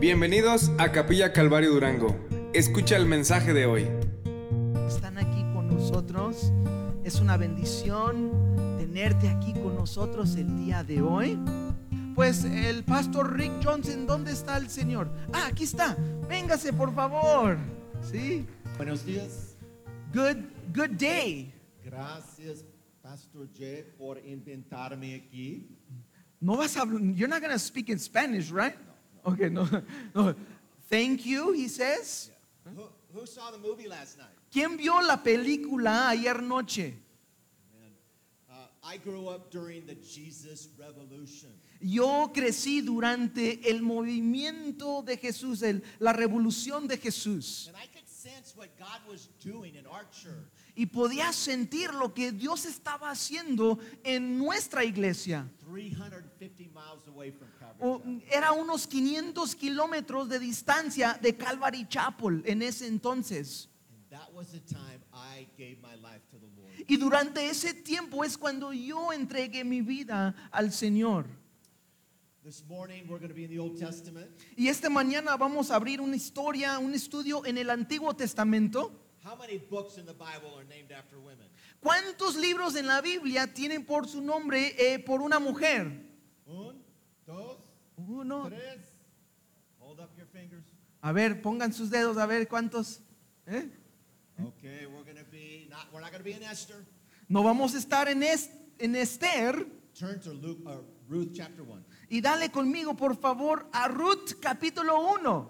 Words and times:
Bienvenidos 0.00 0.70
a 0.78 0.92
Capilla 0.92 1.32
Calvario 1.32 1.72
Durango. 1.72 2.16
Escucha 2.54 2.96
el 2.96 3.06
mensaje 3.06 3.52
de 3.52 3.66
hoy. 3.66 3.86
están 4.88 5.18
aquí 5.18 5.42
con 5.52 5.68
nosotros. 5.68 6.52
Es 7.04 7.20
una 7.20 7.36
bendición 7.36 8.30
tenerte 8.78 9.28
aquí 9.28 9.52
con 9.52 9.74
nosotros 9.76 10.36
el 10.36 10.64
día 10.64 10.82
de 10.82 11.02
hoy. 11.02 11.38
Pues 12.14 12.44
el 12.44 12.82
pastor 12.84 13.36
Rick 13.36 13.52
Johnson, 13.62 14.06
¿dónde 14.06 14.32
está 14.32 14.56
el 14.56 14.68
Señor? 14.68 15.10
Ah, 15.32 15.46
aquí 15.48 15.64
está. 15.64 15.96
Véngase, 16.28 16.72
por 16.72 16.94
favor. 16.94 17.56
Sí. 18.02 18.46
Buenos 18.76 19.04
días. 19.04 19.56
Good 20.12 20.38
good 20.74 20.90
day. 20.98 21.52
Gracias, 21.84 22.64
Pastor 23.02 23.48
J, 23.56 23.84
por 23.98 24.18
invitarme 24.24 25.14
aquí. 25.14 25.68
No 26.40 26.56
vas 26.56 26.76
a 26.76 26.82
habl- 26.84 27.14
You're 27.14 27.28
not 27.28 27.40
going 27.40 27.52
to 27.52 27.58
speak 27.58 27.88
in 27.90 27.98
Spanish, 27.98 28.50
right? 28.50 28.74
Okay, 29.24 29.48
no. 29.48 29.68
no. 30.14 30.34
Thank 30.88 31.24
you, 31.26 31.52
he 31.52 31.68
says. 31.68 32.30
Who, 32.76 32.84
who 33.14 33.26
saw 33.26 33.50
the 33.50 33.58
movie 33.58 33.86
last 33.88 34.18
night? 34.18 34.28
¿Quién 34.52 34.76
vio 34.76 35.00
la 35.00 35.16
película 35.22 36.08
ayer 36.10 36.40
noche? 36.42 36.94
Uh, 38.50 38.54
I 38.84 38.96
grew 38.98 39.28
up 39.28 39.50
during 39.50 39.86
the 39.86 39.94
Jesus 39.94 40.68
Revolution. 40.78 41.50
Yo 41.80 42.30
crecí 42.34 42.82
durante 42.84 43.60
el 43.70 43.80
movimiento 43.80 45.02
de 45.04 45.16
Jesús, 45.16 45.62
el- 45.62 45.82
la 45.98 46.12
revolución 46.12 46.86
de 46.88 46.96
Jesús. 46.98 47.68
And 47.68 47.76
I 47.76 47.86
could 47.86 48.06
sense 48.08 48.54
what 48.56 48.68
God 48.78 49.00
was 49.08 49.28
doing 49.42 49.76
in 49.76 49.86
our 49.86 50.04
church. 50.12 50.34
Y 50.80 50.86
podía 50.86 51.30
sentir 51.34 51.92
lo 51.92 52.14
que 52.14 52.32
Dios 52.32 52.64
estaba 52.64 53.10
haciendo 53.10 53.78
en 54.02 54.38
nuestra 54.38 54.82
iglesia. 54.82 55.46
350 55.70 56.70
miles 56.72 57.06
away 57.06 57.30
from 57.30 57.50
O- 57.80 58.00
era 58.30 58.52
unos 58.52 58.86
500 58.86 59.54
kilómetros 59.56 60.30
de 60.30 60.38
distancia 60.38 61.18
de 61.20 61.36
Calvary 61.36 61.86
Chapel 61.86 62.42
en 62.46 62.62
ese 62.62 62.86
entonces. 62.86 63.68
And 63.92 64.08
that 64.08 64.32
was 64.32 64.52
the 64.52 64.60
time 64.60 65.02
I 65.12 65.46
gave 65.58 65.82
my 65.82 65.96
life 65.96 66.22
to 66.30 66.38
the 66.38 66.46
Lord. 66.56 66.72
Y 66.88 66.96
durante 66.96 67.46
ese 67.46 67.74
tiempo 67.74 68.24
es 68.24 68.38
cuando 68.38 68.72
yo 68.72 69.12
entregué 69.12 69.64
mi 69.64 69.82
vida 69.82 70.34
al 70.50 70.72
Señor. 70.72 71.26
This 72.42 72.64
morning 72.66 73.02
we're 73.06 73.18
going 73.18 73.28
to 73.28 73.34
be 73.34 73.44
in 73.44 73.50
the 73.50 73.58
Old 73.58 73.78
Testament. 73.78 74.30
Y 74.56 74.68
esta 74.68 74.88
mañana 74.88 75.36
vamos 75.36 75.70
a 75.70 75.76
abrir 75.76 76.00
una 76.00 76.16
historia, 76.16 76.78
un 76.78 76.94
estudio 76.94 77.44
en 77.44 77.58
el 77.58 77.68
Antiguo 77.68 78.16
Testamento. 78.16 79.08
How 79.22 79.36
many 79.36 79.58
books 79.58 79.98
in 79.98 80.06
the 80.06 80.14
Bible 80.14 80.54
are 80.56 80.64
named 80.64 80.92
after 80.92 81.18
women? 81.18 81.46
¿Cuántos 81.82 82.36
libros 82.36 82.74
en 82.76 82.86
la 82.86 83.00
Biblia 83.02 83.46
tienen 83.52 83.84
por 83.84 84.06
su 84.08 84.20
nombre 84.22 84.74
eh, 84.78 84.98
por 84.98 85.20
una 85.20 85.38
mujer? 85.38 85.92
Un, 86.46 86.82
dos, 87.26 87.58
Uno. 87.96 88.48
tres. 88.48 88.78
Hold 89.78 90.00
up 90.00 90.10
your 90.16 90.26
fingers. 90.26 90.64
A 91.02 91.12
ver, 91.12 91.42
pongan 91.42 91.72
sus 91.72 91.90
dedos 91.90 92.16
a 92.16 92.26
ver 92.26 92.48
cuántos. 92.48 93.00
¿eh? 93.46 93.68
Okay, 94.42 94.86
we're 94.86 95.04
to 95.14 95.24
be 95.30 95.66
not 95.68 95.86
we're 95.92 96.00
not 96.00 96.12
to 96.12 96.22
be 96.22 96.32
in 96.32 96.42
Esther. 96.42 96.86
No 97.28 97.42
vamos 97.42 97.74
a 97.74 97.78
estar 97.78 98.08
en, 98.08 98.22
es- 98.22 98.50
en 98.78 98.96
Esther. 98.96 99.66
Turn 99.94 100.18
to 100.20 100.32
Luke 100.32 100.60
uh, 100.66 100.78
Ruth 101.08 101.32
chapter 101.34 101.62
1. 101.62 101.84
Y 102.08 102.20
dale 102.22 102.50
conmigo, 102.50 102.96
por 102.96 103.16
favor, 103.16 103.66
a 103.72 103.88
Ruth 103.88 104.40
capítulo 104.40 104.98
1. 105.20 105.48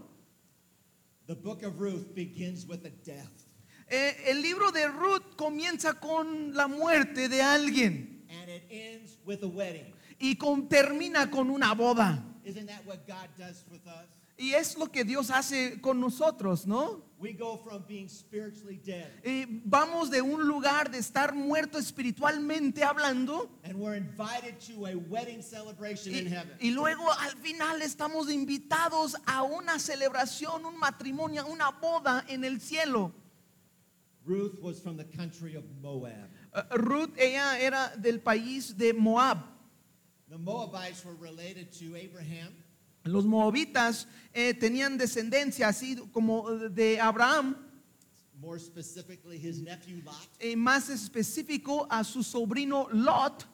The 1.28 1.36
book 1.36 1.62
of 1.62 1.80
Ruth 1.80 2.12
begins 2.14 2.66
with 2.66 2.84
a 2.84 2.90
death 2.90 3.46
Eh, 3.90 4.24
el 4.30 4.40
libro 4.40 4.70
de 4.70 4.86
Ruth 4.86 5.34
comienza 5.36 5.94
con 5.94 6.54
la 6.54 6.68
muerte 6.68 7.28
de 7.28 7.42
alguien 7.42 8.24
and 8.30 8.48
it 8.48 8.62
ends 8.70 9.18
with 9.26 9.42
a 9.42 9.46
wedding. 9.48 9.92
y 10.20 10.36
con- 10.36 10.68
termina 10.68 11.28
con 11.30 11.50
una 11.50 11.74
boda. 11.74 12.22
Isn't 12.44 12.66
that 12.68 12.84
what 12.86 13.06
God 13.06 13.28
does 13.36 13.64
with 13.70 13.84
us? 13.86 14.06
Y 14.38 14.54
es 14.54 14.78
lo 14.78 14.86
que 14.90 15.04
Dios 15.04 15.30
hace 15.30 15.80
con 15.82 16.00
nosotros, 16.00 16.66
¿no? 16.66 17.02
We 17.18 17.34
go 17.34 17.58
from 17.58 17.84
being 17.86 18.08
spiritually 18.08 18.78
dead 18.82 19.10
Eh, 19.24 19.44
vamos 19.64 20.08
de 20.10 20.22
un 20.22 20.46
lugar 20.48 20.90
de 20.90 20.96
estar 20.98 21.34
muerto 21.34 21.76
espiritualmente 21.76 22.82
hablando 22.82 23.50
and 23.64 23.74
we're 23.74 23.96
invited 23.98 24.58
to 24.60 24.86
a 24.86 24.94
wedding 24.96 25.42
celebration 25.42 26.14
in 26.14 26.28
y, 26.28 26.30
heaven. 26.30 26.56
y 26.60 26.70
luego 26.70 27.10
al 27.12 27.36
final 27.42 27.82
estamos 27.82 28.30
invitados 28.30 29.16
a 29.26 29.42
una 29.42 29.78
celebración, 29.78 30.64
un 30.64 30.76
matrimonio, 30.78 31.44
una 31.46 31.70
boda 31.72 32.24
en 32.28 32.44
el 32.44 32.60
cielo. 32.62 33.12
Ruth 34.30 34.60
was 34.62 34.78
from 34.78 34.96
the 34.96 35.04
country 35.04 35.56
of 35.56 35.64
Moab. 35.82 36.30
Eh, 36.54 36.62
Ruth, 36.76 37.10
ella 37.18 37.58
era 37.58 37.92
del 38.00 38.18
país 38.18 38.76
de 38.76 38.92
Moab. 38.92 39.38
The 40.28 40.38
Moabites 40.38 41.04
were 41.04 41.16
related 41.16 41.72
to 41.80 41.96
Abraham 41.96 42.54
Los 43.04 43.24
moabitas 43.24 44.06
eh, 44.32 44.52
tenían 44.54 44.98
descendencia 44.98 45.68
así 45.68 45.96
como 46.12 46.50
de 46.68 47.00
Abraham, 47.00 47.56
more 48.40 48.58
specifically 48.58 49.38
his 49.38 49.60
nephew 49.60 50.02
Lot, 50.04 50.28
eh, 50.38 50.54
más 50.54 50.90
específico 50.90 51.86
a 51.90 52.04
su 52.04 52.22
sobrino 52.22 52.88
Lot. 52.92 53.46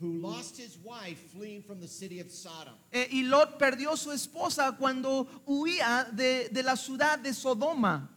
who 0.00 0.12
lost 0.20 0.56
his 0.56 0.78
wife 0.78 1.18
fleeing 1.32 1.60
from 1.60 1.80
the 1.80 1.88
city 1.88 2.20
of 2.20 2.30
Sodom. 2.30 2.74
Eh, 2.92 3.08
y 3.10 3.22
Lot 3.24 3.58
perdió 3.58 3.96
su 3.96 4.10
esposa 4.10 4.76
cuando 4.78 5.26
huía 5.44 6.08
de, 6.12 6.48
de 6.50 6.62
la 6.62 6.76
ciudad 6.76 7.18
de 7.18 7.34
Sodoma. 7.34 8.08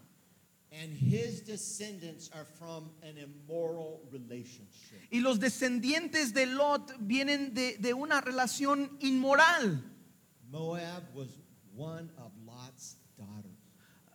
And 0.71 0.93
his 0.93 1.41
descendants 1.41 2.29
are 2.33 2.45
from 2.57 2.91
an 3.03 3.17
immoral 3.17 3.99
relationship. 4.09 5.01
Y 5.11 5.19
los 5.19 5.37
descendientes 5.37 6.33
de 6.33 6.45
Lot 6.45 6.93
vienen 6.97 7.53
de, 7.53 7.77
de 7.77 7.93
una 7.93 8.21
relación 8.21 8.89
inmoral. 9.01 9.83
Moab 10.49 11.03
was 11.13 11.27
one 11.75 12.09
of 12.17 12.31
Lot's 12.45 12.95
daughters. 13.17 13.57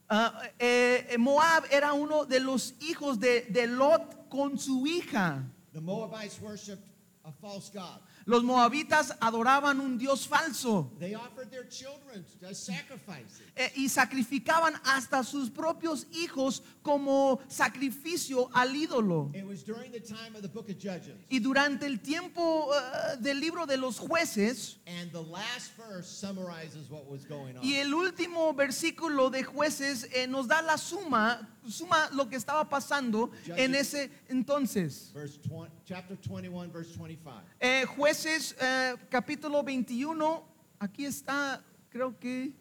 Ah, 0.08 0.48
eh, 0.58 1.16
Moab 1.18 1.64
era 1.70 1.92
uno 1.92 2.24
de 2.24 2.40
los 2.40 2.72
hijos 2.80 3.18
de, 3.18 3.42
de 3.50 3.66
Lot 3.66 4.30
con 4.30 4.58
su 4.58 4.86
hija. 4.86 5.44
The 5.74 5.80
Moabites 5.82 6.40
worshipped 6.40 6.88
a 7.24 7.32
false 7.32 7.68
god. 7.68 8.00
Los 8.28 8.42
moabitas 8.42 9.14
adoraban 9.20 9.78
un 9.80 9.96
dios 9.96 10.26
falso. 10.26 10.90
They 10.98 11.14
offered 11.14 11.48
their 11.48 11.68
children 11.68 12.24
as 12.42 12.58
sacrifices. 12.58 13.42
Eh, 13.54 13.70
y 13.76 13.88
sacrificaban 13.88 14.74
hasta 14.84 15.22
sus 15.22 15.48
propios 15.48 16.08
hijos 16.12 16.60
como 16.82 17.38
sacrificio 17.46 18.50
al 18.52 18.74
ídolo. 18.74 19.30
It 19.32 19.46
was 19.46 19.62
during 19.64 19.92
the 19.92 20.00
time 20.00 20.34
of 20.34 20.42
the 20.42 20.48
book 20.48 20.68
of 20.68 20.76
Judges. 20.76 21.14
Y 21.30 21.38
durante 21.38 21.86
el 21.86 22.00
tiempo 22.00 22.68
eh, 22.74 23.16
del 23.20 23.38
libro 23.38 23.64
de 23.64 23.76
los 23.76 24.00
jueces, 24.00 24.78
And 24.88 25.12
the 25.12 25.22
last 25.22 25.76
verse 25.76 26.08
summarizes 26.08 26.90
what 26.90 27.06
was 27.08 27.24
going 27.24 27.56
on. 27.56 27.62
y 27.62 27.74
el 27.76 27.94
último 27.94 28.52
versículo 28.54 29.30
de 29.30 29.44
jueces 29.44 30.08
eh, 30.12 30.26
nos 30.26 30.48
da 30.48 30.62
la 30.62 30.76
suma, 30.78 31.48
suma 31.68 32.08
lo 32.12 32.28
que 32.28 32.36
estaba 32.36 32.68
pasando 32.68 33.30
en 33.46 33.74
ese 33.74 34.10
entonces. 34.28 35.12
Verse 35.14 35.38
20, 35.48 35.70
chapter 35.84 36.16
21, 36.16 36.70
verse 36.72 36.96
25. 36.96 37.42
Eh, 37.60 37.84
jueces 37.86 38.54
eh, 38.60 38.94
capítulo 39.10 39.62
21, 39.62 40.44
aquí 40.78 41.04
está, 41.06 41.62
creo 41.90 42.18
que... 42.18 42.52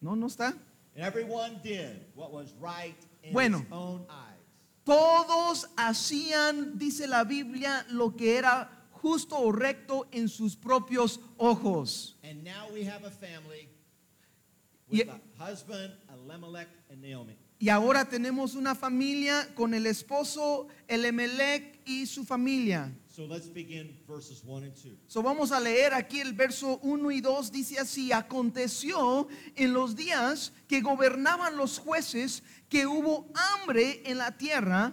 No, 0.00 0.14
no 0.14 0.26
está. 0.26 0.54
And 0.94 1.02
everyone 1.04 1.60
did 1.62 2.04
what 2.14 2.30
was 2.32 2.52
right 2.60 2.96
in 3.22 3.32
Bueno. 3.32 3.58
his 3.60 3.72
own 3.72 4.06
eyes. 4.08 4.34
Todos 4.84 5.66
hacían, 5.76 6.76
dice 6.78 7.06
la 7.06 7.24
Biblia, 7.24 7.86
lo 7.88 8.14
que 8.14 8.36
era 8.36 8.68
justo 8.90 9.38
o 9.38 9.50
recto 9.50 10.06
en 10.12 10.28
sus 10.28 10.56
propios 10.56 11.18
ojos. 11.38 12.16
And 12.22 12.44
now 12.44 12.68
we 12.72 12.84
have 12.84 13.04
a 13.04 13.10
family 13.10 13.68
with 14.90 15.08
a 15.08 15.20
husband, 15.42 15.92
Elimelech, 16.12 16.68
and 16.90 17.02
Naomi. 17.02 17.36
Y 17.58 17.68
ahora 17.68 18.04
tenemos 18.04 18.54
una 18.56 18.74
familia 18.74 19.48
con 19.54 19.72
el 19.74 19.86
esposo 19.86 20.68
Elimelech 20.88 21.80
y 21.86 22.04
su 22.06 22.24
familia. 22.24 22.92
So 23.08 23.26
let's 23.26 23.48
begin 23.48 23.96
verses 24.06 24.42
1 24.44 24.64
and 24.64 24.74
2. 24.74 24.98
So 25.06 25.22
vamos 25.22 25.52
a 25.52 25.60
leer 25.60 25.94
aquí 25.94 26.20
el 26.20 26.32
verso 26.32 26.78
1 26.82 27.10
y 27.12 27.20
2. 27.20 27.52
Dice 27.52 27.78
así, 27.78 28.12
aconteció 28.12 29.28
en 29.54 29.72
los 29.72 29.94
días 29.94 30.52
que 30.68 30.80
gobernaban 30.80 31.56
los 31.56 31.78
jueces 31.78 32.42
que 32.68 32.86
hubo 32.86 33.32
hambre 33.34 34.02
en 34.04 34.18
la 34.18 34.36
tierra 34.36 34.92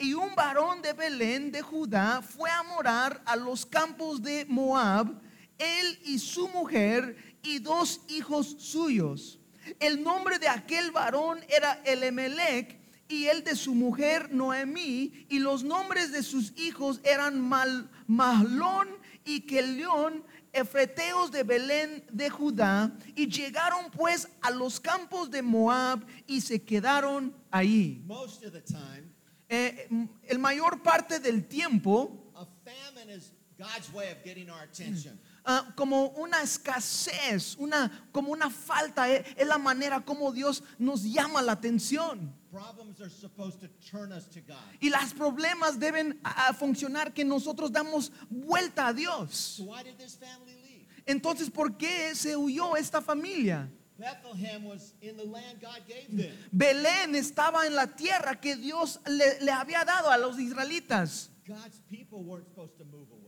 y 0.00 0.14
un 0.14 0.34
varón 0.34 0.80
de 0.82 0.94
Belén 0.94 1.52
de 1.52 1.60
Judá 1.60 2.22
fue 2.22 2.50
a 2.50 2.62
morar 2.62 3.22
a 3.26 3.36
los 3.36 3.66
campos 3.66 4.22
de 4.22 4.46
Moab, 4.46 5.20
él 5.58 5.98
y 6.04 6.18
su 6.18 6.48
mujer 6.48 7.16
y 7.42 7.58
dos 7.58 8.00
hijos 8.08 8.56
suyos. 8.58 9.39
El 9.78 10.02
nombre 10.02 10.38
de 10.38 10.48
aquel 10.48 10.90
varón 10.90 11.40
era 11.48 11.80
Elimelech 11.84 12.78
y 13.08 13.26
el 13.26 13.42
de 13.42 13.56
su 13.56 13.74
mujer 13.74 14.32
Noemí, 14.32 15.26
y 15.28 15.40
los 15.40 15.64
nombres 15.64 16.12
de 16.12 16.22
sus 16.22 16.52
hijos 16.56 17.00
eran 17.02 17.40
Mal, 17.40 17.90
Mahlón 18.06 18.88
y 19.24 19.40
Kelión, 19.40 20.24
efreteos 20.52 21.32
de 21.32 21.42
Belén 21.42 22.04
de 22.10 22.30
Judá, 22.30 22.96
y 23.16 23.26
llegaron 23.26 23.90
pues 23.90 24.28
a 24.40 24.50
los 24.52 24.78
campos 24.78 25.30
de 25.30 25.42
Moab 25.42 26.06
y 26.26 26.40
se 26.40 26.62
quedaron 26.62 27.34
ahí. 27.50 28.02
Most 28.06 28.44
of 28.44 28.52
the 28.52 28.62
time, 28.62 29.10
Eh, 29.52 29.88
el 30.28 30.38
mayor 30.38 30.80
parte 30.80 31.18
del 31.18 31.48
tiempo, 31.48 32.30
a 32.36 32.46
famine 32.64 33.12
is 33.12 33.32
God's 33.58 33.92
way 33.92 34.12
of 34.12 34.22
getting 34.22 34.48
our 34.48 34.62
attention. 34.62 35.18
Ah, 35.44 35.72
como 35.76 36.08
una 36.10 36.42
escasez, 36.42 37.56
una, 37.58 38.06
como 38.12 38.32
una 38.32 38.50
falta. 38.50 39.10
eh, 39.10 39.24
Es 39.36 39.46
la 39.46 39.58
manera 39.58 40.00
como 40.04 40.32
Dios 40.32 40.62
nos 40.78 41.02
llama 41.02 41.42
la 41.42 41.52
atención. 41.52 42.34
Problems 42.50 43.00
are 43.00 43.10
supposed 43.10 43.60
to 43.60 43.68
turn 43.90 44.12
us 44.12 44.26
to 44.30 44.40
God. 44.40 44.56
Y 44.80 44.90
los 44.90 45.14
problemas 45.14 45.78
deben 45.78 46.18
ah, 46.24 46.52
funcionar 46.52 47.12
que 47.14 47.24
nosotros 47.24 47.70
damos 47.70 48.10
vuelta 48.28 48.88
a 48.88 48.92
Dios. 48.92 49.34
So 49.56 49.64
why 49.64 49.82
did 49.84 49.96
this 49.98 50.16
family 50.16 50.54
leave? 50.62 50.86
Entonces, 51.06 51.48
¿por 51.50 51.76
qué 51.76 52.14
se 52.14 52.36
huyó 52.36 52.76
esta 52.76 53.00
familia? 53.00 53.68
Bethlehem 53.98 54.64
was 54.64 54.94
in 55.02 55.16
the 55.16 55.24
land 55.24 55.60
God 55.60 55.82
gave 55.86 56.08
them. 56.10 56.34
Belén 56.50 57.14
estaba 57.14 57.66
en 57.66 57.74
la 57.74 57.86
tierra 57.86 58.40
que 58.40 58.56
Dios 58.56 58.98
le, 59.06 59.40
le 59.42 59.52
había 59.52 59.84
dado 59.84 60.10
a 60.10 60.16
los 60.16 60.38
israelitas. 60.38 61.28
God's 61.46 61.80
people 61.88 62.22
weren't 62.24 62.46
supposed 62.46 62.78
to 62.78 62.84
move 62.84 63.08
away, 63.12 63.19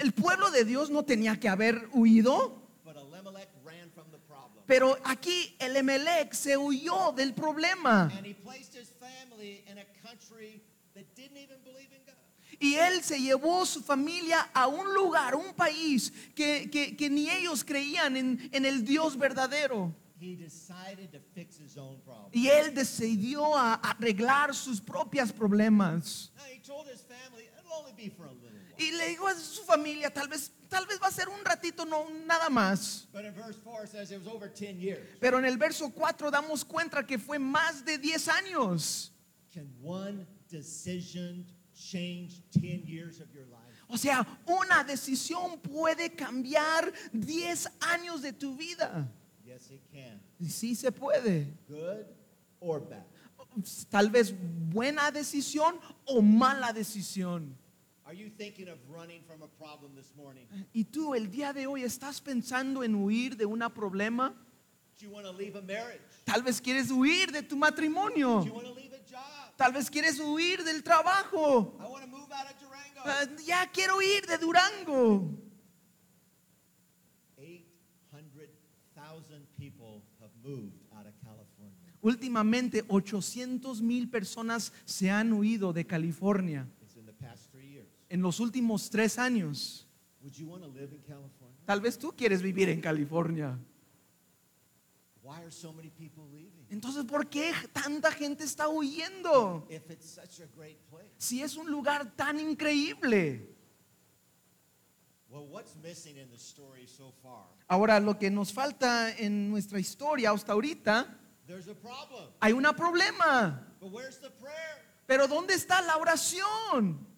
El 0.00 0.12
pueblo 0.12 0.50
de 0.50 0.64
Dios 0.64 0.90
no 0.90 1.02
tenía 1.04 1.38
que 1.38 1.48
haber 1.48 1.88
huido, 1.92 2.62
pero 4.66 4.96
aquí 5.04 5.54
el 5.58 5.76
Emelec 5.76 6.32
se 6.34 6.56
huyó 6.56 7.12
del 7.12 7.32
problema. 7.34 8.08
Y 12.60 12.74
él 12.76 13.02
se 13.02 13.18
llevó 13.20 13.66
su 13.66 13.82
familia 13.82 14.48
a 14.54 14.68
un 14.68 14.94
lugar, 14.94 15.34
un 15.34 15.52
país 15.54 16.12
que, 16.34 16.70
que- 16.70 16.96
que 16.96 17.10
ni 17.10 17.28
ellos 17.28 17.64
creían 17.64 18.16
en, 18.16 18.48
en 18.52 18.64
el 18.64 18.84
Dios 18.84 19.16
verdadero. 19.18 19.92
Y 22.32 22.46
él 22.48 22.72
decidió 22.72 23.56
a 23.56 23.74
arreglar 23.74 24.54
sus 24.54 24.80
propios 24.80 25.32
problemas. 25.32 26.30
Y 28.78 28.90
le 28.92 29.08
dijo 29.08 29.26
a 29.26 29.34
su 29.34 29.62
familia, 29.62 30.12
tal 30.12 30.28
vez, 30.28 30.50
tal 30.68 30.86
vez 30.86 30.98
va 31.00 31.08
a 31.08 31.12
ser 31.12 31.28
un 31.28 31.44
ratito, 31.44 31.84
no 31.84 32.08
nada 32.26 32.48
más. 32.48 33.06
But 33.12 33.24
in 33.24 33.34
verse 33.34 33.58
4 33.62 33.84
it 33.84 33.90
says 33.90 34.10
it 34.10 34.18
was 34.18 34.26
over 34.26 34.48
10 34.48 34.80
years. 34.80 35.18
Pero 35.20 35.38
en 35.38 35.44
el 35.44 35.56
verso 35.56 35.90
4 35.90 36.30
damos 36.30 36.64
cuenta 36.64 37.06
que 37.06 37.18
fue 37.18 37.38
más 37.38 37.84
de 37.84 37.98
10 37.98 38.28
años. 38.28 39.10
Can 39.52 39.72
one 39.82 40.26
decision 40.48 41.46
change 41.74 42.42
10 42.52 42.84
years 42.86 43.20
of 43.20 43.32
your 43.32 43.46
life? 43.46 43.64
O 43.88 43.96
sea, 43.96 44.26
una 44.46 44.82
decisión 44.82 45.60
puede 45.60 46.14
cambiar 46.16 46.92
10 47.12 47.68
años 47.80 48.22
de 48.22 48.32
tu 48.32 48.56
vida. 48.56 49.08
Yes, 49.44 49.70
it 49.70 49.82
can. 49.92 50.20
Sí 50.48 50.74
se 50.74 50.90
puede. 50.90 51.54
Good 51.68 52.06
or 52.60 52.80
bad. 52.80 53.04
Tal 53.88 54.10
vez 54.10 54.34
buena 54.72 55.10
decisión 55.12 55.78
o 56.06 56.20
mala 56.20 56.72
decisión. 56.72 57.56
Are 58.06 58.14
you 58.14 58.28
thinking 58.28 58.68
of 58.68 58.78
running 58.88 59.22
from 59.26 59.42
a 59.42 59.48
problem 59.48 59.94
this 59.96 60.12
morning? 60.16 60.46
Y 60.74 60.84
tú 60.84 61.14
el 61.14 61.30
día 61.30 61.52
de 61.52 61.66
hoy 61.66 61.82
estás 61.84 62.20
pensando 62.20 62.82
en 62.84 62.94
huir 62.94 63.36
de 63.36 63.46
un 63.46 63.60
problema. 63.74 64.34
Do 64.98 65.06
you 65.06 65.10
want 65.10 65.26
to 65.26 65.32
leave 65.32 65.56
a 65.56 65.62
marriage? 65.62 66.00
Tal 66.24 66.42
vez 66.42 66.60
quieres 66.60 66.90
huir 66.90 67.32
de 67.32 67.42
tu 67.42 67.56
matrimonio. 67.56 68.44
Tal 69.56 69.72
vez 69.72 69.88
quieres 69.90 70.20
huir 70.20 70.62
del 70.64 70.82
trabajo. 70.82 71.74
I 71.80 71.86
want 71.88 72.04
to 72.04 72.10
move 72.10 72.30
out 72.30 72.46
of 72.46 72.54
Durango. 72.60 73.00
Ah, 73.04 73.26
ya 73.44 73.66
quiero 73.72 74.00
ir 74.02 74.26
de 74.26 74.36
Durango. 74.38 75.30
800,000 77.38 79.46
people 79.58 80.02
have 80.20 80.30
moved 80.42 80.74
out 80.96 81.06
of 81.06 81.14
California. 81.22 81.92
Últimamente 82.02 82.84
800 82.88 83.80
mil 83.80 84.10
personas 84.10 84.72
se 84.84 85.10
han 85.10 85.32
huido 85.32 85.72
de 85.72 85.86
California 85.86 86.66
It's 86.82 86.96
in 86.96 87.06
the 87.06 87.12
past 87.12 87.50
three 87.50 87.66
years. 87.66 87.88
En 88.14 88.22
los 88.22 88.38
últimos 88.38 88.88
tres 88.90 89.18
años. 89.18 89.88
Would 90.22 90.34
you 90.34 90.46
want 90.46 90.62
to 90.62 90.68
live 90.68 90.94
in 90.94 91.02
California? 91.02 91.58
Tal 91.66 91.80
vez 91.80 91.98
tú 91.98 92.14
quieres 92.16 92.40
vivir 92.40 92.68
en 92.68 92.80
California. 92.80 93.58
Why 95.20 95.40
are 95.40 95.50
so 95.50 95.72
many 95.72 95.90
people 95.90 96.22
leaving? 96.30 96.64
Entonces, 96.70 97.04
¿por 97.06 97.28
qué 97.28 97.52
tanta 97.72 98.12
gente 98.12 98.44
está 98.44 98.68
huyendo? 98.68 99.66
If 99.68 99.90
it's 99.90 100.08
such 100.08 100.40
a 100.40 100.46
great 100.56 100.78
place. 100.88 101.10
Si 101.18 101.42
es 101.42 101.56
un 101.56 101.68
lugar 101.68 102.14
tan 102.14 102.38
increíble. 102.38 103.52
Well, 105.28 105.48
what's 105.48 105.74
missing 105.82 106.16
in 106.16 106.30
the 106.30 106.38
story 106.38 106.86
so 106.86 107.12
far? 107.20 107.48
Ahora, 107.66 107.98
lo 107.98 108.16
que 108.16 108.30
nos 108.30 108.52
falta 108.52 109.10
en 109.18 109.50
nuestra 109.50 109.80
historia 109.80 110.30
hasta 110.30 110.52
ahorita, 110.52 111.18
There's 111.48 111.66
a 111.66 111.74
problem. 111.74 112.30
hay 112.40 112.52
un 112.52 112.62
problema. 112.76 113.60
But 113.80 113.90
where's 113.90 114.20
the 114.20 114.30
prayer? 114.30 114.84
Pero 115.04 115.26
¿dónde 115.26 115.54
está 115.54 115.82
la 115.82 115.96
oración? 115.96 117.12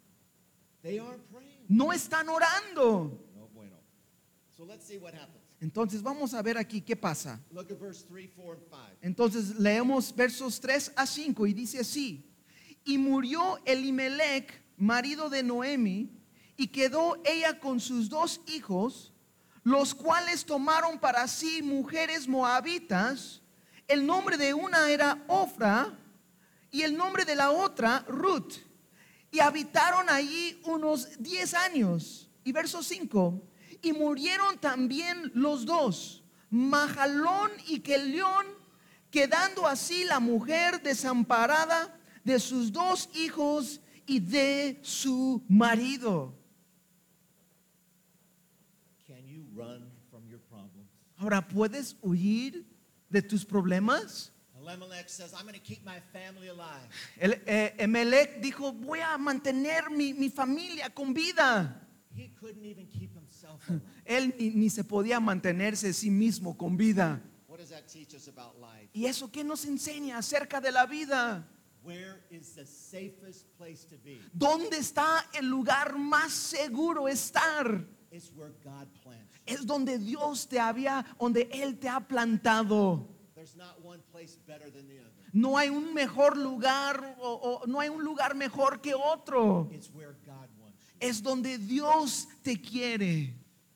They 0.87 1.01
aren't 1.01 1.29
praying. 1.33 1.67
No 1.69 1.93
están 1.93 2.29
orando. 2.29 3.19
No 3.35 3.49
bueno. 3.53 3.77
So 4.57 4.65
let's 4.65 4.87
see 4.87 4.99
what 4.99 5.15
happens. 5.15 5.43
Entonces, 5.61 6.01
vamos 6.01 6.33
a 6.33 6.43
ver 6.43 6.57
aquí 6.57 6.81
qué 6.81 6.95
pasa. 6.95 7.41
Look 7.51 7.73
at 7.73 7.81
verse 7.81 8.05
3, 8.09 8.31
4, 8.37 8.53
and 8.53 8.63
5. 8.71 8.79
Entonces 9.03 9.59
leemos 9.59 10.15
versos 10.15 10.61
3 10.61 10.93
a 10.95 11.05
5 11.05 11.47
y 11.49 11.53
dice 11.55 11.81
así, 11.81 12.25
y 12.85 12.99
murió 12.99 13.59
Elimelech, 13.65 14.63
marido 14.77 15.29
de 15.29 15.43
Noemi, 15.43 16.09
y 16.57 16.69
quedó 16.69 17.21
ella 17.25 17.59
con 17.59 17.81
sus 17.81 18.09
dos 18.09 18.41
hijos, 18.47 19.13
los 19.65 19.93
cuales 19.93 20.45
tomaron 20.45 21.01
para 21.01 21.27
sí 21.27 21.63
mujeres 21.63 22.29
moabitas. 22.29 23.43
El 23.89 24.07
nombre 24.07 24.37
de 24.37 24.55
una 24.55 24.89
era 24.89 25.25
Ofra 25.27 25.99
y 26.71 26.83
el 26.83 26.97
nombre 26.97 27.25
de 27.25 27.35
la 27.35 27.51
otra 27.51 28.05
Ruth. 28.07 28.66
Y 29.37 29.41
habitaron 29.41 30.09
allí 30.09 30.59
unos 30.65 31.11
10 31.19 31.53
años. 31.53 32.31
Y 32.43 32.53
verso 32.53 32.83
5, 32.83 33.43
y 33.83 33.93
murieron 33.93 34.59
también 34.59 35.31
los 35.35 35.67
dos, 35.67 36.25
Majalón 36.49 37.51
y 37.67 37.81
Kelión, 37.81 38.47
quedando 39.11 39.67
así 39.67 40.05
la 40.05 40.21
mujer 40.21 40.81
desamparada 40.83 42.01
de 42.25 42.41
sus 42.41 42.73
dos 42.73 43.11
hijos 43.13 43.83
y 44.07 44.21
de 44.21 44.81
su 44.83 45.45
marido. 45.51 46.35
Can 49.07 49.27
you 49.29 49.45
run 49.55 49.93
from 50.09 50.27
your 50.31 50.41
problems? 50.49 50.89
Ahora, 51.19 51.47
¿puedes 51.47 51.95
huir 52.01 52.65
de 53.11 53.21
tus 53.21 53.45
problemas? 53.45 54.33
Elimelech 54.67 55.09
says, 55.09 55.33
I'm 55.33 55.43
going 55.43 55.55
to 55.55 55.61
keep 55.61 55.85
my 55.85 56.01
family 56.13 56.49
alive. 56.49 56.89
El, 57.21 57.35
eh, 57.47 57.75
Emelec 57.79 58.41
dijo, 58.41 58.73
voy 58.73 59.01
a 59.01 59.17
mantener 59.17 59.91
mi, 59.91 60.13
mi 60.13 60.29
familia 60.29 60.91
con 60.91 61.15
vida. 61.15 61.83
He 62.15 62.33
couldn't 62.41 62.65
even 62.65 62.87
keep 62.87 63.15
himself 63.15 63.61
alive. 63.69 63.83
Él 64.05 64.35
ni, 64.39 64.51
ni 64.51 64.71
se 64.71 64.83
podía 64.83 65.21
mantenerse 65.21 65.89
a 65.89 65.93
sí 65.93 66.11
mismo 66.11 66.57
con 66.57 66.77
vida. 66.77 67.21
what 67.57 67.63
does 67.63 67.71
that 67.71 67.89
teach 67.89 68.15
us 68.15 68.29
about 68.29 68.61
life? 68.61 68.91
¿Y 68.93 69.07
eso 69.07 69.31
qué 69.31 69.43
nos 69.43 69.65
enseña 69.65 70.19
acerca 70.19 70.61
de 70.61 70.71
la 70.71 70.85
vida? 70.85 71.47
Where 71.83 72.21
is 72.31 72.55
the 72.55 72.67
safest 72.67 73.47
place 73.57 73.87
to 73.89 73.97
be? 74.05 74.21
¿Dónde 74.33 74.77
está 74.77 75.25
el 75.33 75.49
lugar 75.49 75.97
más 75.97 76.33
seguro 76.33 77.09
estar? 77.09 77.87
It's 78.11 78.31
where 78.35 78.53
God 78.63 78.89
plants. 79.03 79.33
Es 79.47 79.65
donde 79.65 79.99
Dios 79.99 80.49
te 80.49 80.59
había, 80.59 81.07
donde 81.19 81.49
Él 81.53 81.79
te 81.79 81.89
ha 81.89 82.01
plantado. 82.01 83.09
There's 83.47 83.57
not 83.57 83.81
one 83.85 84.01
place 84.11 84.37
better 84.47 84.69
than 84.71 84.89
the 84.89 84.99
other. 84.99 85.13
No 85.33 85.57
hay 85.57 85.69
un 85.69 85.95
mejor 85.95 86.37
lugar 86.37 87.17
o, 87.21 87.61
o 87.63 87.67
no 87.67 87.79
hay 87.79 87.89
un 87.89 88.03
lugar 88.03 88.35
mejor 88.35 88.81
que 88.81 88.93
otro. 88.93 89.69
It's 89.73 89.89
where 89.95 90.17
God 90.27 90.49
wants 90.61 90.83
you. 91.01 91.09
Es 91.09 91.23
donde 91.23 91.57
Dios 91.59 92.27
te 92.43 92.57
quiere. 92.57 93.35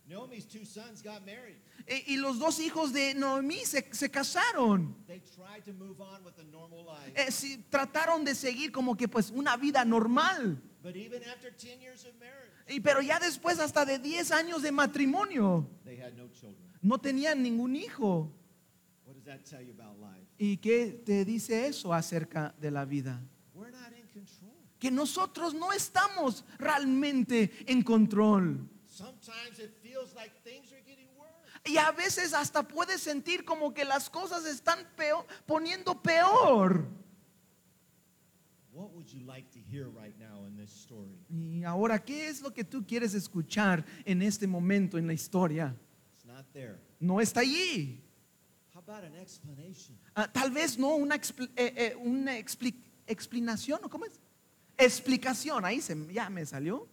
Naomi's 0.09 0.45
two 0.45 0.65
sons 0.65 1.03
got 1.03 1.25
married. 1.25 1.57
E- 1.87 2.03
Y 2.09 2.17
los 2.17 2.41
dos 2.41 2.59
hijos 2.59 2.93
de 2.93 3.15
Noemí 3.15 3.65
se, 3.65 3.87
se 3.93 4.09
casaron. 4.11 4.93
They 5.07 5.21
tried 5.37 5.65
to 5.67 5.73
move 5.73 6.01
on 6.01 6.25
with 6.25 6.35
a 6.41 6.45
normal 6.51 6.85
life. 6.85 7.13
Eh, 7.15 7.31
sí, 7.31 7.65
trataron 7.71 8.25
de 8.25 8.35
seguir 8.35 8.73
como 8.73 8.97
que 8.97 9.07
pues 9.07 9.31
una 9.31 9.57
vida 9.57 9.85
normal. 9.85 10.61
But 10.83 10.97
even 10.97 11.23
after 11.29 11.53
10 11.53 11.81
years 11.81 12.05
of 12.07 12.15
marriage, 12.19 12.51
Y, 12.69 12.81
pero 12.81 13.01
ya 13.03 13.21
después 13.21 13.61
hasta 13.61 13.85
de 13.85 13.99
10 14.01 14.33
años 14.33 14.63
de 14.63 14.73
matrimonio 14.73 15.65
they 15.85 15.97
had 16.01 16.15
no 16.17 16.27
children. 16.29 16.57
no 16.83 16.99
tenían 16.99 17.41
ningún 17.43 17.77
hijo. 17.77 18.33
¿Y 20.39 20.57
qué 20.57 21.03
te 21.05 21.25
dice 21.25 21.67
eso 21.67 21.93
acerca 21.93 22.55
de 22.59 22.71
la 22.71 22.85
vida? 22.85 23.21
We're 23.55 23.71
not 23.71 23.93
in 23.97 24.07
control. 24.09 24.51
Que 24.79 24.91
nosotros 24.91 25.55
no 25.55 25.73
estamos 25.73 26.45
realmente 26.59 27.51
en 27.67 27.83
control. 27.83 28.69
Sometimes 28.87 29.59
it 29.59 29.73
feels 29.83 30.15
like 30.15 30.33
things 30.43 30.73
are 30.73 30.83
getting 30.83 31.09
worse. 31.19 31.31
Y 31.67 31.77
a 31.77 31.93
veces 31.93 32.33
hasta 32.33 32.67
puedes 32.67 33.01
sentir 33.03 33.45
como 33.45 33.73
que 33.73 33.85
las 33.85 34.09
cosas 34.09 34.47
están 34.47 34.79
peor, 34.97 35.27
poniendo 35.47 36.01
peor. 36.03 36.87
What 38.73 38.93
would 38.95 39.09
you 39.09 39.21
like 39.27 39.51
to 39.51 39.59
hear 39.59 39.89
right 39.89 40.17
now 40.19 40.47
in 40.47 40.57
this 40.57 40.71
story? 40.71 41.19
Y 41.29 41.65
ahora, 41.65 42.03
¿qué 42.03 42.29
es 42.29 42.41
lo 42.41 42.53
que 42.53 42.65
tú 42.65 42.87
quieres 42.87 43.15
escuchar 43.15 43.85
en 44.05 44.23
este 44.23 44.47
momento 44.47 44.97
en 44.97 45.07
la 45.07 45.13
historia? 45.13 45.77
It's 46.15 46.25
not 46.25 46.47
there. 46.53 46.79
No 46.99 47.21
está 47.21 47.41
allí. 47.41 48.03
Ah, 50.15 50.31
tal 50.33 50.51
vez 50.51 50.79
no 50.79 50.97
una, 50.97 51.17
expl- 51.17 51.51
eh, 51.57 51.73
eh, 51.77 51.97
una 51.97 52.37
expli- 52.39 52.75
explicación, 53.07 53.81
¿o 53.85 53.89
cómo 53.89 54.05
es? 54.05 54.21
Explicación, 54.77 55.65
ahí 55.65 55.81
se, 55.81 55.95
ya 56.13 56.29
me 56.31 56.45
salió. 56.47 56.89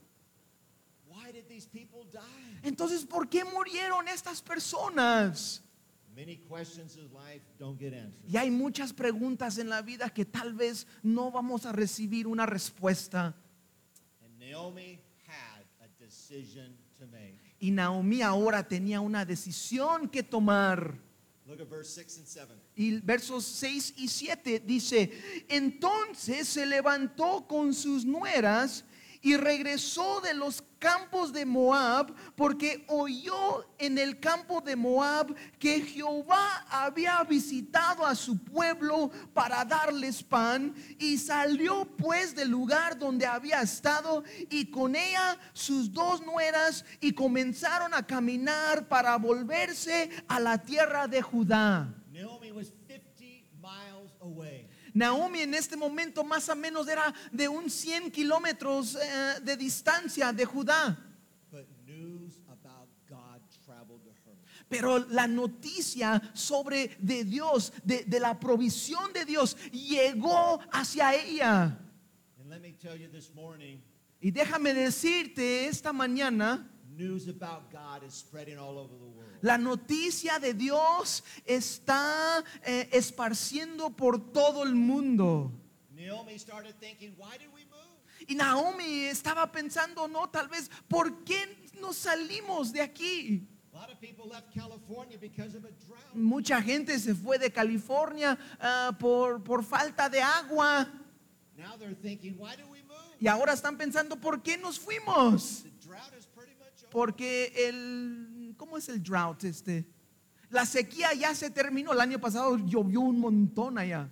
Why 1.08 1.32
did 1.32 1.46
these 1.48 1.68
these 1.68 1.68
people 1.68 2.06
die? 2.12 2.60
Entonces, 2.68 3.06
¿por 3.06 3.27
qué 3.30 3.44
murieron 3.44 4.08
estas 4.08 4.42
personas? 4.42 5.62
Many 6.16 6.38
questions 6.38 6.98
in 6.98 7.10
life 7.13 7.44
don't 7.60 7.80
get 7.80 7.94
answered. 7.94 8.27
Y 8.27 8.38
hay 8.38 8.50
muchas 8.51 8.92
preguntas 8.92 9.58
en 9.58 9.70
la 9.70 9.82
vida 9.82 10.10
que 10.10 10.25
tal 10.25 10.54
vez 10.54 10.88
no 11.04 11.32
vamos 11.32 11.66
a 11.66 11.72
recibir 11.72 12.25
una 12.27 12.46
respuesta. 12.46 13.36
And 14.24 14.39
Naomi 14.39 15.00
had 15.27 15.63
a 15.80 15.88
decision 16.00 16.75
to 16.98 17.06
make. 17.08 17.39
Y 17.60 17.72
Naomi 17.72 18.22
ahora 18.22 18.68
tenía 18.68 19.00
una 19.00 19.25
decisión 19.25 20.10
que 20.10 20.24
tomar. 20.24 20.98
Look 21.48 21.62
at 21.62 21.70
verse 21.70 21.89
6 21.89 22.18
and 22.18 22.27
7. 22.27 22.56
Y 22.75 23.00
versos 23.00 23.46
6 23.46 23.94
y 23.98 24.08
7 24.10 24.60
dice, 24.66 25.12
entonces 25.48 26.46
se 26.48 26.66
levantó 26.66 27.48
con 27.48 27.74
sus 27.74 28.04
nueras 28.04 28.84
y 29.27 29.36
regresó 29.36 30.22
de 30.22 30.34
los 30.34 30.63
campos 30.79 31.34
de 31.34 31.46
Moab 31.46 32.15
porque 32.38 32.86
oyó 32.88 33.65
en 33.77 33.98
el 33.98 34.22
campo 34.22 34.62
de 34.62 34.77
Moab 34.77 35.36
que 35.60 35.81
Jehová 35.81 36.65
había 36.69 37.22
visitado 37.25 38.05
a 38.05 38.15
su 38.15 38.41
pueblo 38.41 39.12
para 39.34 39.65
darles 39.65 40.24
pan 40.24 40.74
y 40.98 41.17
salió 41.17 41.84
pues 41.98 42.34
del 42.38 42.48
lugar 42.48 42.98
donde 42.98 43.25
había 43.25 43.62
estado 43.62 44.24
y 44.50 44.72
con 44.72 44.96
ella 44.96 45.38
sus 45.51 45.91
dos 45.91 46.25
nueras 46.25 46.86
y 47.01 47.12
comenzaron 47.12 47.93
a 47.93 48.07
caminar 48.07 48.88
para 48.88 49.17
volverse 49.17 50.10
a 50.29 50.39
la 50.39 50.57
tierra 50.57 51.05
de 51.05 51.22
Judá. 51.22 51.93
Naomi 52.13 52.53
was 52.53 52.72
50 52.88 53.43
miles 53.62 54.15
away. 54.22 54.66
Naomi 54.98 55.42
en 55.42 55.54
este 55.54 55.77
momento 55.77 56.24
más 56.24 56.50
o 56.50 56.56
menos 56.56 56.88
era 56.88 57.13
de 57.32 57.48
un 57.48 57.70
100 57.70 58.12
kilómetros 58.12 58.96
eh, 58.96 59.39
de 59.44 59.56
distancia 59.56 60.34
de 60.34 60.46
Judá. 60.46 60.98
Pero 64.70 65.00
la 65.00 65.27
noticia 65.27 66.22
sobre 66.34 66.98
de 67.00 67.24
Dios, 67.24 67.72
de, 67.84 68.04
de 68.04 68.20
la 68.20 68.38
provisión 68.38 69.13
de 69.13 69.24
Dios, 69.24 69.56
llegó 69.72 70.60
hacia 70.72 71.16
ella. 71.16 71.80
And 72.39 72.50
let 72.50 72.60
me 72.60 72.74
tell 72.74 72.98
you 72.98 73.08
this 73.08 73.34
morning, 73.34 73.77
Y 74.20 74.32
déjame 74.32 74.74
decirte 74.74 75.68
esta 75.68 75.94
mañana, 75.94 76.68
news 76.98 77.27
about 77.27 77.72
God 77.72 78.04
is 78.04 78.13
spreading 78.13 78.58
all 78.58 78.77
over 78.77 78.94
the 78.98 79.06
world. 79.06 79.38
la 79.42 79.58
noticia 79.58 80.39
de 80.39 80.54
Dios 80.54 81.24
está 81.46 82.44
eh, 82.66 82.89
esparciendo 82.92 83.96
por 83.96 84.32
todo 84.34 84.63
el 84.63 84.74
mundo. 84.74 85.51
Naomi 85.96 86.38
started 86.38 86.74
thinking, 86.80 87.13
why 87.18 87.38
did 87.38 87.50
we 87.54 87.66
move? 87.66 88.27
Y 88.27 88.36
Naomi 88.36 89.06
estaba 89.06 89.51
pensando, 89.51 90.08
no, 90.08 90.27
tal 90.27 90.48
vez, 90.48 90.70
¿por 90.88 91.24
qué 91.24 91.72
nos 91.80 91.98
salimos 91.98 92.72
de 92.74 92.82
aquí? 92.82 93.48
A 93.74 93.77
lot 93.80 93.92
of 93.92 94.00
people 94.01 94.27
left 94.27 94.51
California 94.54 95.18
because 95.20 95.56
of 95.56 95.63
a 95.63 95.72
drought. 95.86 96.16
Mucha 96.16 96.62
gente 96.62 96.98
se 96.98 97.13
fue 97.13 97.38
de 97.38 97.51
California 97.51 98.38
ah, 98.60 98.92
por, 99.00 99.44
por 99.44 99.63
falta 99.63 100.10
de 100.10 100.20
agua. 100.20 100.88
Now 101.56 101.75
they're 101.77 101.94
thinking, 101.94 102.36
why 102.39 102.56
did 102.56 102.66
we 102.72 102.82
move? 102.84 102.98
Y 103.20 103.27
ahora 103.27 103.54
están 103.54 103.77
pensando, 103.77 104.16
¿por 104.16 104.42
qué 104.42 104.58
nos 104.58 104.80
fuimos? 104.80 105.63
The 105.63 105.77
Porque 106.89 107.51
el, 107.56 108.53
¿cómo 108.58 108.77
es 108.77 108.89
el 108.89 109.01
drought 109.01 109.44
este? 109.44 109.88
La 110.50 110.65
sequía 110.65 111.13
ya 111.13 111.36
se 111.36 111.50
terminó. 111.50 111.94
El 111.94 112.00
año 112.00 112.20
pasado 112.20 112.58
llovió 112.58 113.01
un 113.01 113.20
montón 113.20 113.77
allá. 113.77 114.10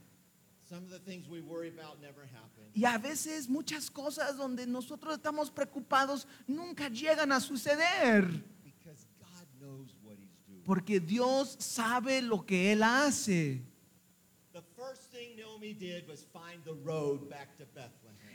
Some 0.67 0.85
of 0.85 0.91
the 0.91 0.99
things 0.99 1.27
we 1.29 1.41
worry 1.41 1.69
about 1.69 2.01
never 2.01 2.25
happen. 2.25 2.65
Y 2.73 2.85
a 2.85 2.97
veces 2.97 3.47
muchas 3.47 3.89
cosas 3.89 4.35
donde 4.35 4.65
nosotros 4.67 5.15
estamos 5.15 5.49
preocupados 5.49 6.27
nunca 6.47 6.89
llegan 6.89 7.31
a 7.31 7.39
suceder. 7.39 8.43
Because 8.63 9.05
God 9.19 9.47
knows 9.59 9.95
what 10.03 10.17
He's 10.17 10.35
doing. 10.47 10.63
Porque 10.65 10.99
Dios 10.99 11.55
sabe 11.59 12.21
lo 12.21 12.45
que 12.45 12.73
Él 12.73 12.83
hace. 12.83 13.61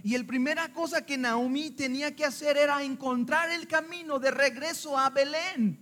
Y 0.02 0.16
la 0.16 0.24
primera 0.24 0.72
cosa 0.72 1.04
que 1.04 1.16
Naomi 1.18 1.70
tenía 1.70 2.14
que 2.14 2.24
hacer 2.24 2.56
era 2.56 2.82
encontrar 2.82 3.50
el 3.50 3.66
camino 3.66 4.18
de 4.18 4.30
regreso 4.30 4.96
a 4.96 5.10
Belén. 5.10 5.78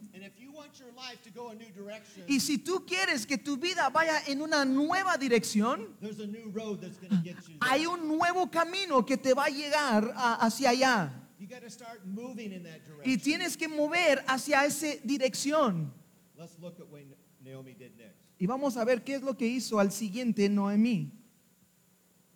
Y 2.27 2.41
si 2.41 2.59
tú 2.59 2.85
quieres 2.87 3.27
que 3.27 3.39
tu 3.39 3.57
vida 3.57 3.89
vaya 3.91 4.21
en 4.27 4.43
una 4.43 4.65
nueva 4.65 5.17
dirección, 5.17 5.97
there's 6.01 6.21
a 6.21 6.27
new 6.27 6.51
road 6.53 6.81
that's 6.81 6.99
going 6.99 7.11
to 7.11 7.23
get 7.23 7.37
you 7.49 7.59
there. 7.59 7.59
hay 7.61 7.87
un 7.87 8.07
nuevo 8.07 8.51
camino 8.51 9.05
que 9.07 9.17
te 9.17 9.33
va 9.35 9.45
a 9.47 9.51
llegar 9.51 10.13
a- 10.15 10.35
hacia 10.47 10.71
allá. 10.71 11.13
You 11.39 11.47
got 11.47 11.63
to 11.63 11.71
start 11.71 12.05
moving 12.05 12.53
in 12.53 12.65
that 12.65 12.81
Y 13.05 13.17
tienes 13.17 13.57
que 13.57 13.69
mover 13.69 14.25
hacia 14.27 14.65
esa 14.65 14.89
dirección. 15.05 15.93
Let's 16.37 16.59
look 16.61 16.81
at 16.81 16.89
what 16.91 17.03
Naomi 17.41 17.75
did 17.75 17.93
next. 17.97 18.17
Y 18.41 18.47
vamos 18.47 18.77
a 18.77 18.85
ver 18.85 19.03
qué 19.05 19.15
es 19.15 19.23
lo 19.23 19.37
que 19.37 19.47
hizo 19.47 19.79
al 19.79 19.93
siguiente 19.93 20.49
Noemí. 20.49 21.13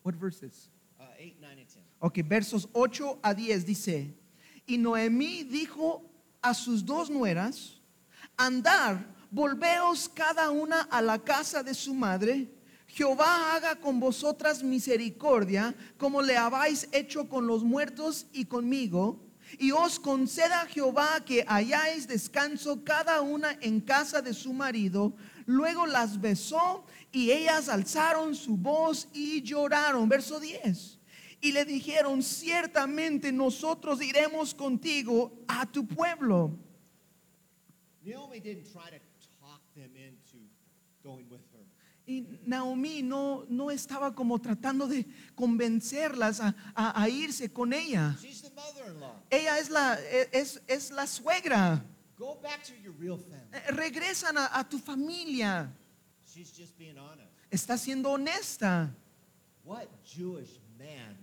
What 0.04 0.14
verses? 0.14 0.70
Uh, 0.98 1.04
8, 1.18 1.36
9, 1.40 1.58
and 1.58 1.68
10. 1.68 1.82
Ok, 2.04 2.18
versos 2.24 2.68
8 2.72 3.20
a 3.22 3.32
10 3.32 3.64
dice, 3.64 4.12
y 4.66 4.76
Noemí 4.76 5.44
dijo 5.44 6.02
a 6.40 6.52
sus 6.52 6.84
dos 6.84 7.08
nueras, 7.08 7.80
andar, 8.36 9.14
volveos 9.30 10.08
cada 10.08 10.50
una 10.50 10.80
a 10.80 11.00
la 11.00 11.20
casa 11.20 11.62
de 11.62 11.74
su 11.74 11.94
madre, 11.94 12.52
Jehová 12.88 13.54
haga 13.54 13.76
con 13.76 14.00
vosotras 14.00 14.64
misericordia, 14.64 15.76
como 15.96 16.22
le 16.22 16.36
habéis 16.36 16.88
hecho 16.90 17.28
con 17.28 17.46
los 17.46 17.62
muertos 17.62 18.26
y 18.32 18.46
conmigo, 18.46 19.20
y 19.56 19.70
os 19.70 20.00
conceda 20.00 20.66
Jehová 20.66 21.22
que 21.24 21.44
hayáis 21.46 22.08
descanso 22.08 22.82
cada 22.82 23.20
una 23.20 23.56
en 23.60 23.80
casa 23.80 24.20
de 24.20 24.34
su 24.34 24.52
marido. 24.52 25.14
Luego 25.46 25.86
las 25.86 26.20
besó 26.20 26.84
y 27.12 27.30
ellas 27.30 27.68
alzaron 27.68 28.34
su 28.34 28.56
voz 28.56 29.06
y 29.12 29.40
lloraron. 29.42 30.08
Verso 30.08 30.40
10. 30.40 30.98
Y 31.44 31.50
le 31.52 31.64
dijeron, 31.64 32.22
ciertamente 32.22 33.32
nosotros 33.32 34.00
iremos 34.00 34.54
contigo 34.54 35.32
a 35.48 35.66
tu 35.66 35.84
pueblo. 35.86 36.56
Naomi 38.04 38.40
didn't 38.40 38.64
try 38.72 38.88
to 38.90 38.98
talk 39.40 39.60
them 39.74 39.90
into 39.96 40.38
going 41.02 41.28
with 41.28 41.40
her. 41.52 41.58
Y 42.06 42.24
Naomi 42.46 43.02
no, 43.02 43.44
no 43.48 43.70
estaba 43.70 44.14
como 44.14 44.38
tratando 44.40 44.86
de 44.88 45.04
convencerlas 45.36 46.40
a, 46.40 46.54
a- 46.74 47.02
a 47.02 47.08
irse 47.08 47.52
con 47.52 47.72
ella. 47.72 48.16
She's 48.20 48.40
the. 48.42 48.50
Ella 49.30 49.58
es 49.58 49.68
la, 49.70 49.98
es, 50.32 50.60
es 50.68 50.90
la 50.90 51.06
suegra. 51.06 51.84
Go 52.16 52.38
back 52.42 52.62
to 52.64 52.72
your 52.82 52.92
real 52.98 53.18
family. 53.18 53.48
Eh, 53.52 53.72
Regresan 53.72 54.36
a, 54.36 54.48
a 54.58 54.64
tu 54.68 54.78
familia. 54.78 55.72
She's 56.26 56.50
just 56.52 56.76
being 56.78 56.96
honest. 56.98 57.30
Está 57.50 57.76
siendo 57.78 58.10
honesta. 58.10 58.90
What 59.64 59.88
Jewish 60.04 60.58
man 60.78 61.16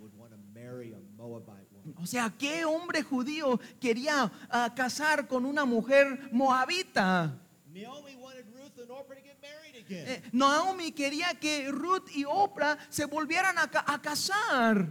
O 1.98 2.06
sea, 2.06 2.30
¿qué 2.38 2.66
hombre 2.66 3.04
judío 3.04 3.60
quería 3.80 4.32
ah, 4.50 4.74
casar 4.76 5.28
con 5.28 5.46
una 5.46 5.66
mujer 5.66 6.30
moabita? 6.32 7.38
Naomi 7.74 8.16
wanted 8.16 8.46
Ruth 8.54 8.78
and 8.80 8.90
Orpah 8.92 9.16
to 9.16 9.22
get 9.22 9.38
married 9.42 9.76
again. 9.86 10.08
Eh, 10.08 10.22
Naomi 10.34 10.92
quería 10.92 11.40
que 11.40 11.72
Ruth 11.72 12.10
y 12.16 12.24
Oprah 12.26 12.78
se 12.90 13.06
volvieran 13.06 13.58
a, 13.58 13.70
ca- 13.70 13.86
a 13.88 14.02
casar. 14.02 14.90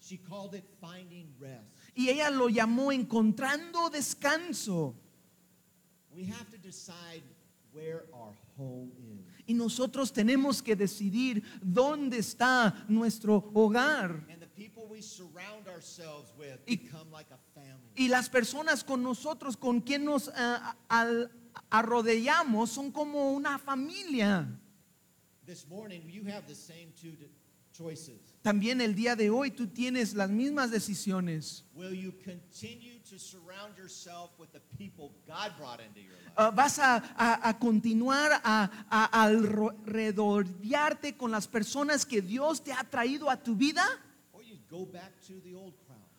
She 0.00 0.18
called 0.18 0.54
it 0.54 0.64
finding 0.80 1.34
rest. 1.38 1.64
Y 1.94 2.08
ella 2.10 2.30
lo 2.30 2.48
llamó 2.48 2.92
encontrando 2.92 3.90
descanso. 3.90 4.94
We 6.14 6.24
have 6.26 6.48
to 6.50 6.58
decide 6.58 7.22
where 7.72 8.04
our 8.12 8.34
home 8.56 8.92
is. 8.98 9.26
Y 9.46 9.54
nosotros 9.54 10.12
tenemos 10.12 10.62
que 10.62 10.76
decidir 10.76 11.42
dónde 11.62 12.18
está 12.18 12.84
nuestro 12.88 13.50
hogar. 13.54 14.26
Y- 16.66 16.76
become 16.76 17.10
like 17.10 17.30
a 17.32 17.38
family. 17.54 17.92
Y 17.96 18.08
las 18.08 18.28
personas 18.28 18.82
con 18.84 19.02
nosotros, 19.02 19.56
con 19.56 19.80
quien 19.80 20.04
nos 20.04 20.28
ah, 20.34 20.76
al- 20.88 21.30
arrodillamos, 21.70 22.70
son 22.70 22.90
como 22.92 23.32
una 23.32 23.58
familia. 23.58 24.46
This 25.46 25.66
morning, 25.68 26.02
you 26.08 26.24
have 26.30 26.46
the 26.46 26.54
same 26.54 26.92
two 27.00 27.12
d- 27.12 27.28
choices. 27.72 28.20
También 28.42 28.80
el 28.80 28.94
día 28.94 29.16
de 29.16 29.30
hoy 29.30 29.50
tú 29.50 29.66
tienes 29.66 30.14
las 30.14 30.30
mismas 30.30 30.70
decisiones. 30.70 31.64
Will 31.74 31.92
you 31.94 32.12
continue 32.24 32.98
to 33.10 33.18
surround 33.18 33.76
yourself 33.76 34.30
with 34.38 34.50
the 34.52 34.60
people 34.78 35.12
God 35.26 35.56
brought 35.58 35.80
into 35.80 36.00
your 36.00 36.12
life? 36.24 36.32
Ah, 36.36 36.50
vas 36.50 36.78
a, 36.78 36.96
a- 37.16 37.48
a 37.48 37.58
continuar 37.58 38.40
a, 38.44 38.70
a 38.90 39.22
alrededorarte 39.24 41.16
con 41.16 41.30
las 41.30 41.46
personas 41.48 42.04
que 42.06 42.20
Dios 42.22 42.62
te 42.62 42.72
ha 42.72 42.84
traído 42.84 43.28
a 43.30 43.36
tu 43.42 43.54
vida 43.56 43.82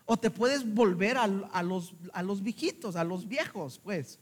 o 0.06 0.18
te 0.18 0.32
puedes 0.32 0.63
volver 0.63 1.18
a, 1.18 1.24
a 1.24 1.62
los, 1.63 1.94
a 2.13 2.24
los 2.24 2.41
viejitos, 2.41 2.96
a 2.96 3.03
los 3.03 3.27
viejos, 3.27 3.79
pues. 3.79 4.20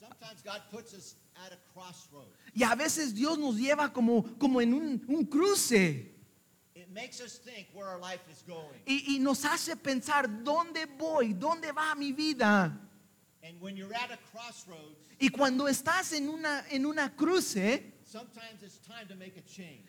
Sometimes 0.00 0.42
God 0.42 0.62
puts 0.70 0.94
us 0.94 1.16
at 1.34 1.52
a 1.52 1.58
crossroad. 1.72 2.28
Y 2.54 2.62
a 2.62 2.74
veces 2.74 3.14
Dios 3.14 3.38
nos 3.38 3.56
lleva 3.56 3.92
como, 3.92 4.22
como 4.38 4.60
en 4.60 4.72
un, 4.72 5.04
un 5.08 5.26
cruce. 5.26 6.12
It 6.74 6.88
makes 6.92 7.20
us 7.20 7.38
think 7.38 7.68
where 7.74 7.88
our 7.88 8.00
life 8.00 8.22
is 8.30 8.42
going. 8.46 8.80
y, 8.86 9.16
y 9.16 9.18
nos 9.18 9.44
hace 9.44 9.76
pensar, 9.76 10.28
¿dónde 10.42 10.86
voy? 10.86 11.34
¿Dónde 11.34 11.72
va 11.72 11.94
mi 11.94 12.12
vida? 12.12 12.80
Y 15.18 15.28
cuando 15.28 15.68
estás 15.68 16.12
en 16.12 16.28
una, 16.28 16.64
en 16.70 16.86
una 16.86 17.14
cruce, 17.14 17.93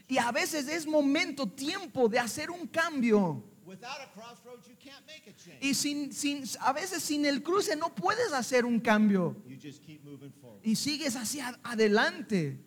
y 0.08 0.18
a 0.18 0.32
veces 0.32 0.68
es 0.68 0.88
momento, 0.88 1.48
tiempo 1.48 2.08
de 2.10 2.20
hacer 2.20 2.50
un 2.50 2.68
cambio. 2.68 3.44
Y 5.62 5.74
sin, 5.74 6.14
sin, 6.14 6.44
a 6.60 6.74
veces 6.74 7.04
sin 7.04 7.26
el 7.26 7.42
cruce 7.42 7.76
no 7.76 7.94
puedes 7.94 8.32
hacer 8.34 8.66
un 8.66 8.80
cambio. 8.80 9.36
You 9.48 9.58
just 9.62 9.84
keep 9.84 10.04
moving 10.04 10.32
forward. 10.32 10.62
Y 10.64 10.76
sigues 10.76 11.16
hacia 11.16 11.60
adelante. 11.64 12.60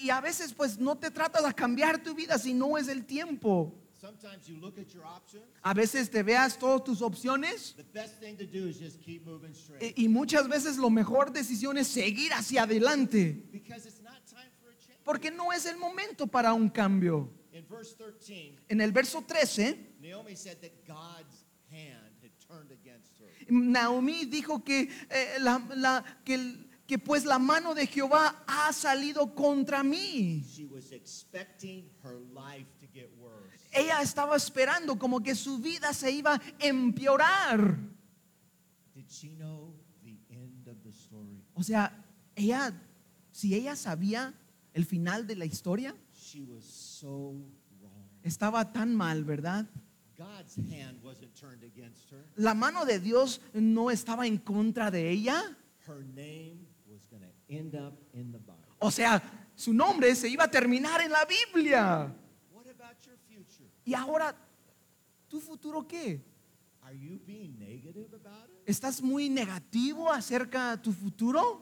Y 0.00 0.10
a 0.10 0.20
veces 0.20 0.54
pues 0.54 0.78
no 0.78 0.96
te 0.96 1.10
tratas 1.10 1.44
de 1.44 1.54
cambiar 1.54 2.02
tu 2.02 2.14
vida 2.14 2.38
si 2.38 2.54
no 2.54 2.78
es 2.78 2.88
el 2.88 3.04
tiempo. 3.04 3.74
Sometimes 4.00 4.48
you 4.48 4.56
look 4.60 4.78
at 4.78 4.94
your 4.94 5.04
options. 5.04 5.44
A 5.62 5.74
veces 5.74 6.08
te 6.10 6.22
veas 6.22 6.56
todas 6.58 6.82
tus 6.84 7.02
opciones 7.02 7.74
The 7.76 7.84
best 7.92 8.18
thing 8.20 8.36
to 8.38 8.46
do 8.46 8.66
is 8.66 8.78
just 8.78 9.00
keep 9.02 9.26
moving 9.26 9.52
straight. 9.54 9.94
y 9.98 10.08
muchas 10.08 10.48
veces 10.48 10.78
lo 10.78 10.88
mejor 10.88 11.30
decisión 11.32 11.76
es 11.76 11.88
seguir 11.88 12.32
hacia 12.32 12.62
adelante. 12.62 13.42
Because 13.52 13.86
it's 13.86 14.00
not 14.02 14.24
time 14.26 14.48
for 14.62 14.70
a 14.70 14.74
change. 14.86 14.98
Porque 15.04 15.30
no 15.30 15.50
es 15.52 15.66
el 15.66 15.76
momento 15.76 16.26
para 16.26 16.54
un 16.54 16.70
cambio. 16.70 17.28
In 17.52 17.64
verse 17.68 17.94
13, 17.94 18.56
En 18.70 18.80
el 18.80 18.90
verso 18.92 19.20
13, 19.22 19.76
Naomi 20.00 20.34
said 20.34 20.56
that 20.62 20.72
God's 20.86 21.44
hand 21.70 22.14
had 22.22 22.30
turned 22.48 22.70
against 22.72 23.18
her. 23.20 23.26
Naomi 23.50 24.24
dijo 24.24 24.64
que, 24.64 24.88
eh, 25.10 25.38
la- 25.40 25.60
la- 25.76 26.04
que, 26.24 26.34
el- 26.34 26.66
que 26.86 26.98
pues 26.98 27.24
la 27.26 27.38
mano 27.38 27.74
de 27.74 27.86
Jehová 27.86 28.44
ha 28.46 28.72
salido 28.72 29.34
contra 29.34 29.82
mí. 29.82 30.42
Ella 33.72 34.00
estaba 34.02 34.36
esperando 34.36 34.98
como 34.98 35.20
que 35.20 35.34
su 35.34 35.58
vida 35.58 35.92
se 35.92 36.10
iba 36.10 36.34
a 36.34 36.40
empeorar. 36.58 37.76
Did 38.94 39.06
she 39.08 39.30
know 39.36 39.74
the 40.02 40.16
end 40.30 40.66
of 40.68 40.76
the 40.82 40.90
story? 40.90 41.42
O 41.54 41.62
sea, 41.62 41.92
ella, 42.34 42.72
si 43.32 43.54
ella 43.54 43.76
sabía 43.76 44.34
el 44.74 44.84
final 44.84 45.26
de 45.26 45.36
la 45.36 45.44
historia, 45.44 45.94
She 46.14 46.42
was 46.42 46.64
so 46.64 47.34
wrong. 47.80 48.08
estaba 48.22 48.72
tan 48.72 48.94
mal, 48.94 49.24
¿verdad? 49.24 49.66
God's 50.16 50.56
hand 50.56 51.02
wasn't 51.02 51.34
turned 51.34 51.62
against 51.64 52.10
her. 52.12 52.24
La 52.36 52.54
mano 52.54 52.84
de 52.84 52.98
Dios 52.98 53.40
no 53.54 53.90
estaba 53.90 54.26
en 54.26 54.36
contra 54.38 54.90
de 54.90 55.10
ella. 55.10 55.56
Her 55.86 56.04
name 56.14 56.66
was 56.86 57.06
going 57.06 57.22
to 57.22 57.32
end 57.48 57.74
up 57.74 57.94
in 58.12 58.30
the 58.32 58.38
Bible. 58.38 58.56
O 58.80 58.90
sea, 58.90 59.22
su 59.54 59.72
nombre 59.72 60.14
se 60.14 60.28
iba 60.28 60.44
a 60.44 60.50
terminar 60.50 61.00
en 61.00 61.10
la 61.10 61.24
Biblia. 61.24 62.12
What 62.52 62.66
about 62.66 62.96
your 63.06 63.16
future? 63.28 63.68
Y 63.90 63.94
ahora, 63.94 64.32
¿tu 65.26 65.40
futuro 65.40 65.84
qué? 65.84 66.24
Are 66.82 66.96
you 66.96 67.18
being 67.26 67.58
negative 67.58 68.14
about 68.14 68.48
it? 68.48 68.62
¿Estás 68.64 69.02
muy 69.02 69.28
negativo 69.28 70.08
acerca 70.12 70.76
de 70.76 70.82
tu 70.84 70.92
futuro? 70.92 71.60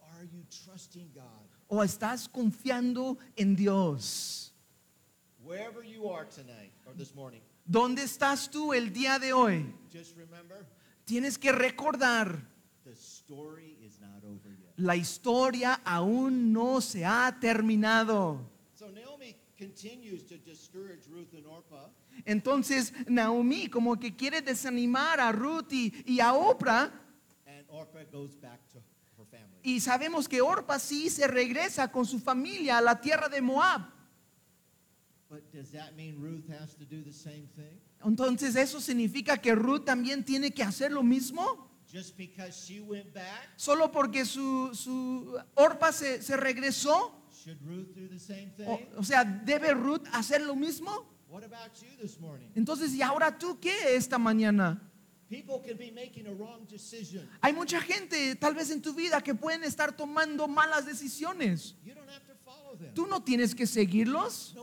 Are 0.00 0.26
you 0.26 0.42
trusting 0.64 1.12
God? 1.14 1.46
¿O 1.68 1.84
estás 1.84 2.28
confiando 2.28 3.18
en 3.36 3.54
Dios? 3.54 4.52
Wherever 5.44 5.84
you 5.84 6.08
are 6.10 6.26
tonight 6.28 6.72
or 6.86 6.94
this 6.96 7.14
morning, 7.14 7.40
¿Dónde 7.64 8.02
estás 8.02 8.50
tú 8.50 8.72
el 8.74 8.92
día 8.92 9.20
de 9.20 9.32
hoy? 9.32 9.72
just 9.92 10.16
remember 10.16 10.66
Tienes 11.04 11.38
que 11.38 11.52
recordar, 11.52 12.48
the 12.82 12.96
story 12.96 13.78
is 13.80 14.00
not 14.00 14.24
over 14.24 14.50
yet. 14.50 14.72
la 14.76 14.96
historia 14.96 15.80
aún 15.84 16.52
no 16.52 16.80
se 16.80 17.04
ha 17.04 17.38
terminado. 17.40 18.40
So 18.74 18.90
Naomi 18.90 19.36
continues 19.64 20.22
to 20.24 20.36
discourage 20.38 21.06
Ruth 21.08 21.32
and 21.34 21.46
Orpah. 21.46 21.88
Entonces 22.26 22.92
Naomi 23.08 23.68
como 23.68 23.96
que 23.98 24.14
quiere 24.14 24.42
desanimar 24.42 25.20
a 25.20 25.32
Ruth 25.32 25.72
y, 25.72 25.92
y 26.06 26.20
a 26.20 26.32
Oprah 26.34 26.90
And 27.46 27.64
Orpah 27.68 28.04
goes 28.12 28.34
back 28.40 28.60
to 28.72 28.78
her 29.18 29.24
family. 29.30 29.60
y 29.62 29.80
sabemos 29.80 30.28
que 30.28 30.40
Orpah 30.40 30.78
sí 30.78 31.08
se 31.10 31.26
regresa 31.26 31.90
con 31.90 32.04
su 32.04 32.18
familia 32.18 32.78
a 32.78 32.80
la 32.80 33.00
tierra 33.00 33.28
de 33.28 33.40
Moab. 33.40 33.82
But 35.30 35.50
does 35.52 35.70
that 35.72 35.96
mean 35.96 36.20
Ruth 36.20 36.48
has 36.50 36.74
to 36.76 36.84
do 36.84 37.02
the 37.02 37.12
same 37.12 37.48
thing? 37.56 37.80
Entonces 38.04 38.54
eso 38.56 38.80
significa 38.80 39.38
que 39.38 39.54
Ruth 39.54 39.84
también 39.84 40.24
tiene 40.24 40.52
que 40.52 40.62
hacer 40.62 40.92
lo 40.92 41.02
mismo. 41.02 41.70
Just 41.90 42.16
because 42.16 42.52
she 42.66 42.80
went 42.80 43.12
back, 43.14 43.48
Solo 43.56 43.90
porque 43.90 44.24
su, 44.24 44.74
su 44.74 45.38
Orpah 45.54 45.92
se, 45.92 46.20
se 46.22 46.36
regresó. 46.36 47.20
Should 47.44 47.58
Ruth 47.66 47.94
do 47.94 48.08
the 48.08 48.18
same 48.18 48.50
thing? 48.56 48.66
O, 48.66 48.80
o 49.00 49.04
sea, 49.04 49.24
¿debe 49.24 49.74
Ruth 49.74 50.06
hacer 50.12 50.40
lo 50.40 50.54
mismo? 50.56 50.90
What 51.28 51.44
about 51.44 51.74
you 51.82 51.88
this 52.00 52.18
morning? 52.18 52.48
Entonces, 52.54 52.94
¿y 52.94 53.02
ahora 53.02 53.36
tú 53.36 53.58
qué 53.60 53.94
esta 53.94 54.18
mañana? 54.18 54.80
People 55.28 55.60
can 55.66 55.76
be 55.76 55.90
making 55.90 56.26
a 56.26 56.32
wrong 56.32 56.66
decision. 56.68 57.28
Hay 57.40 57.52
mucha 57.52 57.80
gente 57.80 58.36
tal 58.36 58.54
vez 58.54 58.70
en 58.70 58.80
tu 58.80 58.94
vida 58.94 59.20
que 59.20 59.34
pueden 59.34 59.64
estar 59.64 59.96
tomando 59.96 60.46
malas 60.46 60.86
decisiones. 60.86 61.74
Tú 62.94 63.06
no 63.06 63.22
tienes 63.22 63.54
que 63.54 63.66
seguirlos. 63.66 64.54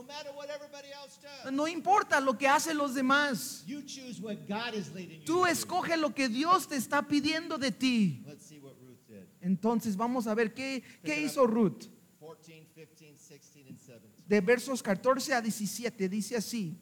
No 1.50 1.66
importa 1.66 2.20
lo 2.20 2.36
que 2.36 2.48
hacen 2.48 2.76
los 2.76 2.94
demás. 2.94 3.64
Tú 5.26 5.46
escoge 5.46 5.96
lo 5.96 6.14
que 6.14 6.28
Dios 6.28 6.68
te 6.68 6.76
está 6.76 7.06
pidiendo 7.06 7.58
de 7.58 7.72
ti. 7.72 8.24
Entonces 9.40 9.96
vamos 9.96 10.26
a 10.26 10.34
ver 10.34 10.54
qué, 10.54 10.82
qué 11.02 11.20
hizo 11.22 11.46
Ruth. 11.46 11.88
14, 12.22 12.52
15, 12.52 12.86
16, 12.86 13.08
and 13.10 13.18
17. 13.18 13.21
De 14.26 14.40
versos 14.40 14.82
14 14.82 15.34
a 15.34 15.40
17 15.40 16.08
dice 16.08 16.36
así. 16.36 16.76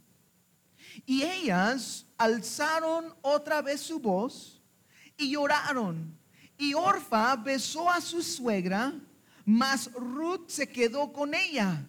Y 1.07 1.23
ellas 1.23 2.07
alzaron 2.17 3.15
otra 3.23 3.63
vez 3.63 3.81
su 3.81 3.99
voz 3.99 4.61
y 5.17 5.31
lloraron. 5.31 6.19
Y 6.59 6.75
Orfa 6.75 7.37
besó 7.37 7.91
a 7.91 8.01
su 8.01 8.23
suegra, 8.23 8.93
mas 9.45 9.91
Ruth 9.93 10.49
se 10.49 10.69
quedó 10.69 11.13
con 11.13 11.35
ella. 11.35 11.87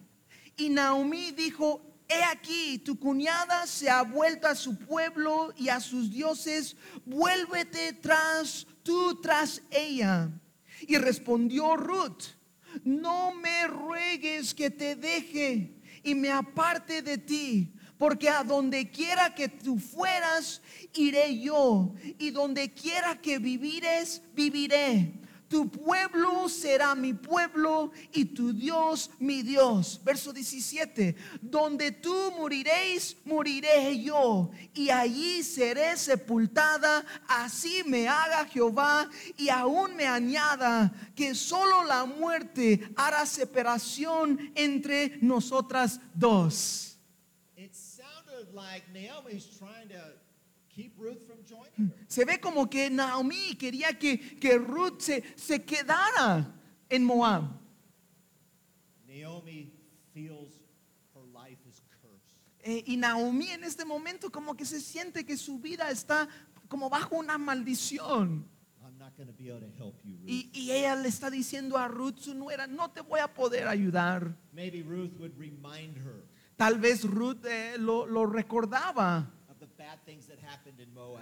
Y 0.55 0.69
Naomi 0.69 1.31
dijo, 1.31 1.81
he 2.07 2.23
aquí, 2.23 2.77
tu 2.79 2.97
cuñada 2.99 3.65
se 3.67 3.89
ha 3.89 4.01
vuelto 4.03 4.47
a 4.47 4.55
su 4.55 4.77
pueblo 4.77 5.53
y 5.57 5.69
a 5.69 5.79
sus 5.79 6.11
dioses, 6.11 6.75
vuélvete 7.05 7.93
tras 7.93 8.67
tú 8.83 9.19
tras 9.21 9.61
ella. 9.69 10.29
Y 10.81 10.97
respondió 10.97 11.75
Ruth, 11.75 12.23
no 12.83 13.33
me 13.33 13.67
ruegues 13.67 14.53
que 14.53 14.69
te 14.69 14.95
deje 14.95 15.73
y 16.03 16.15
me 16.15 16.31
aparte 16.31 17.01
de 17.01 17.17
ti, 17.17 17.73
porque 17.97 18.29
a 18.29 18.43
donde 18.43 18.89
quiera 18.89 19.35
que 19.35 19.47
tú 19.47 19.77
fueras, 19.77 20.61
iré 20.95 21.39
yo, 21.39 21.93
y 22.17 22.31
donde 22.31 22.73
quiera 22.73 23.21
que 23.21 23.37
vivires, 23.37 24.21
viviré. 24.33 25.13
Tu 25.51 25.69
pueblo 25.69 26.47
será 26.47 26.95
mi 26.95 27.13
pueblo 27.13 27.91
y 28.13 28.23
tu 28.23 28.53
Dios 28.53 29.11
mi 29.19 29.43
Dios. 29.43 29.99
Verso 30.01 30.31
17. 30.31 31.13
Donde 31.41 31.91
tú 31.91 32.31
moriréis, 32.37 33.17
moriré 33.25 34.01
yo. 34.01 34.49
Y 34.73 34.89
allí 34.89 35.43
seré 35.43 35.97
sepultada. 35.97 37.05
Así 37.27 37.83
me 37.85 38.07
haga 38.07 38.45
Jehová 38.45 39.09
y 39.37 39.49
aún 39.49 39.93
me 39.97 40.07
añada 40.07 40.93
que 41.17 41.35
solo 41.35 41.83
la 41.83 42.05
muerte 42.05 42.89
hará 42.95 43.25
separación 43.25 44.53
entre 44.55 45.17
nosotras 45.21 45.99
dos. 46.13 46.97
It 47.57 47.75
sounded 47.75 48.53
like 48.53 48.85
Naomi's 48.93 49.47
trying 49.59 49.89
to 49.89 50.13
keep 50.73 50.93
Ruth. 50.97 51.30
Se 52.07 52.25
ve 52.25 52.39
como 52.39 52.69
que 52.69 52.89
Naomi 52.89 53.55
quería 53.55 53.97
que, 53.97 54.19
que 54.37 54.57
Ruth 54.57 54.99
se, 54.99 55.23
se 55.35 55.63
quedara 55.63 56.53
en 56.89 57.03
Moab. 57.03 57.43
Naomi 59.07 59.71
feels 60.13 60.61
her 61.15 61.23
life 61.33 61.59
is 61.67 61.81
cursed. 62.01 62.35
Eh, 62.63 62.83
y 62.85 62.97
Naomi 62.97 63.49
en 63.49 63.63
este 63.63 63.85
momento 63.85 64.31
como 64.31 64.55
que 64.55 64.65
se 64.65 64.79
siente 64.79 65.25
que 65.25 65.37
su 65.37 65.59
vida 65.59 65.89
está 65.89 66.27
como 66.67 66.89
bajo 66.89 67.15
una 67.15 67.37
maldición. 67.37 68.47
I'm 68.83 68.97
not 68.97 69.15
to 69.15 69.33
be 69.37 69.49
able 69.49 69.61
to 69.61 69.83
help 69.83 69.95
you, 70.03 70.17
Ruth. 70.17 70.29
Y, 70.29 70.49
y 70.53 70.71
ella 70.71 70.95
le 70.95 71.07
está 71.07 71.29
diciendo 71.29 71.77
a 71.77 71.87
Ruth, 71.87 72.19
su 72.19 72.35
nuera, 72.35 72.67
no 72.67 72.91
te 72.91 73.01
voy 73.01 73.19
a 73.19 73.33
poder 73.33 73.67
ayudar. 73.67 74.35
Maybe 74.53 74.83
Ruth 74.83 75.17
would 75.17 75.37
remind 75.37 75.97
her 75.97 76.25
Tal 76.61 76.77
vez 76.77 77.03
Ruth 77.03 77.43
eh, 77.45 77.75
lo, 77.79 78.05
lo 78.05 78.27
recordaba 78.27 79.33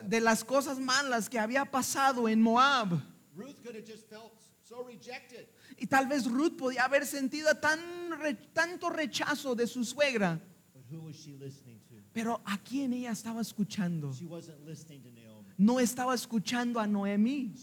de 0.08 0.20
las 0.22 0.44
cosas 0.44 0.80
malas 0.80 1.30
que 1.30 1.40
había 1.40 1.66
pasado 1.66 2.28
en 2.28 2.42
Moab. 2.42 3.02
Ruth 3.36 3.62
could 3.64 3.76
have 3.76 3.86
just 3.86 4.08
felt 4.10 4.34
so 4.64 4.84
rejected. 4.84 5.48
Y 5.78 5.86
tal 5.88 6.08
vez 6.08 6.26
Ruth 6.30 6.58
podía 6.58 6.84
haber 6.86 7.06
sentido 7.06 7.56
tan 7.60 7.80
re- 8.20 8.36
tanto 8.54 8.90
rechazo 8.90 9.56
de 9.56 9.66
su 9.68 9.84
suegra. 9.86 10.40
But 10.74 10.84
who 10.92 11.02
was 11.06 11.16
she 11.16 11.34
listening 11.34 11.80
to? 11.90 11.96
Pero 12.14 12.42
¿a 12.46 12.58
quién 12.58 12.94
ella 12.94 13.12
estaba 13.12 13.42
escuchando? 13.42 14.12
She 14.14 14.26
wasn't 14.26 14.66
listening 14.66 15.02
to 15.04 15.10
Naomi. 15.12 15.48
No 15.58 15.80
estaba 15.80 16.14
escuchando 16.14 16.80
a 16.80 16.88
Noemí, 16.88 17.54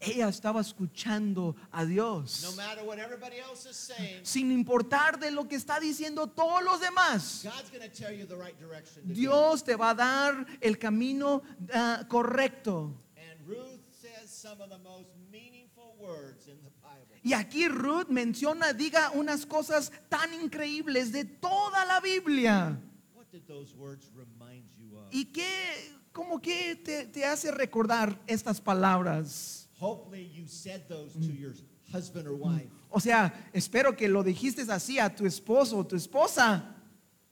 Ella 0.00 0.28
estaba 0.28 0.62
escuchando 0.62 1.54
a 1.70 1.84
Dios. 1.84 2.42
No 2.42 2.52
matter 2.52 2.82
what 2.84 2.98
everybody 2.98 3.36
else 3.38 3.68
is 3.68 3.76
saying, 3.76 4.24
Sin 4.24 4.50
importar 4.50 5.18
de 5.20 5.30
lo 5.30 5.46
que 5.46 5.56
está 5.56 5.78
diciendo 5.78 6.26
todos 6.26 6.62
los 6.64 6.80
demás. 6.80 7.44
God's 7.44 7.70
to 7.70 7.88
tell 7.90 8.10
you 8.10 8.24
the 8.24 8.34
right 8.34 8.58
direction. 8.58 9.06
To. 9.06 9.12
Dios 9.12 9.62
te 9.62 9.76
va 9.76 9.90
a 9.90 9.94
dar 9.94 10.46
el 10.62 10.78
camino 10.78 11.42
ah, 11.74 12.06
correcto. 12.08 12.94
And 13.14 13.46
Ruth 13.46 13.80
says 13.90 14.30
some 14.30 14.62
of 14.62 14.70
the 14.70 14.78
most 14.78 15.10
meaningful 15.30 15.94
words 15.98 16.48
in 16.48 16.56
the 16.62 16.70
Bible. 16.82 17.20
Y 17.22 17.34
aquí 17.34 17.68
Ruth 17.68 18.08
menciona, 18.08 18.72
diga 18.72 19.10
unas 19.10 19.44
cosas 19.44 19.92
tan 20.08 20.32
increíbles 20.32 21.12
de 21.12 21.26
toda 21.26 21.84
la 21.84 22.00
Biblia. 22.00 22.80
What 23.14 23.30
did 23.30 23.46
those 23.46 23.74
words 23.76 24.10
remind 24.14 24.64
you 24.78 24.96
of? 24.96 25.12
¿Y 25.12 25.26
qué, 25.26 25.92
como 26.10 26.40
que 26.40 26.76
te, 26.76 27.04
te 27.04 27.26
hace 27.26 27.50
recordar 27.50 28.18
estas 28.26 28.62
palabras? 28.62 29.59
Hopefully, 29.80 30.30
you 30.34 30.46
said 30.46 30.82
those 30.90 31.14
to 31.14 31.32
your 31.32 31.54
husband 31.90 32.28
or 32.28 32.34
wife. 32.34 32.68
O 32.90 33.00
sea, 33.00 33.32
espero 33.54 33.96
que 33.96 34.08
lo 34.08 34.22
dijiste 34.22 34.62
así 34.70 34.98
a 34.98 35.08
tu 35.08 35.24
esposo 35.24 35.78
o 35.78 35.84
tu 35.84 35.96
esposa. 35.96 36.62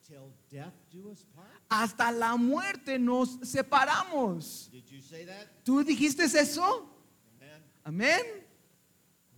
Till 0.03 0.33
death 0.51 0.73
do 0.91 1.11
us 1.11 1.27
part. 1.37 1.49
Hasta 1.69 2.11
la 2.11 2.37
muerte 2.37 2.99
nos 2.99 3.39
separamos. 3.43 4.71
Did 4.73 4.91
you 4.91 5.03
say 5.03 5.27
that? 5.27 5.47
¿Tú 5.63 5.85
dijiste 5.85 6.25
eso? 6.25 6.89
Amen. 7.37 7.63
Amén. 7.85 8.21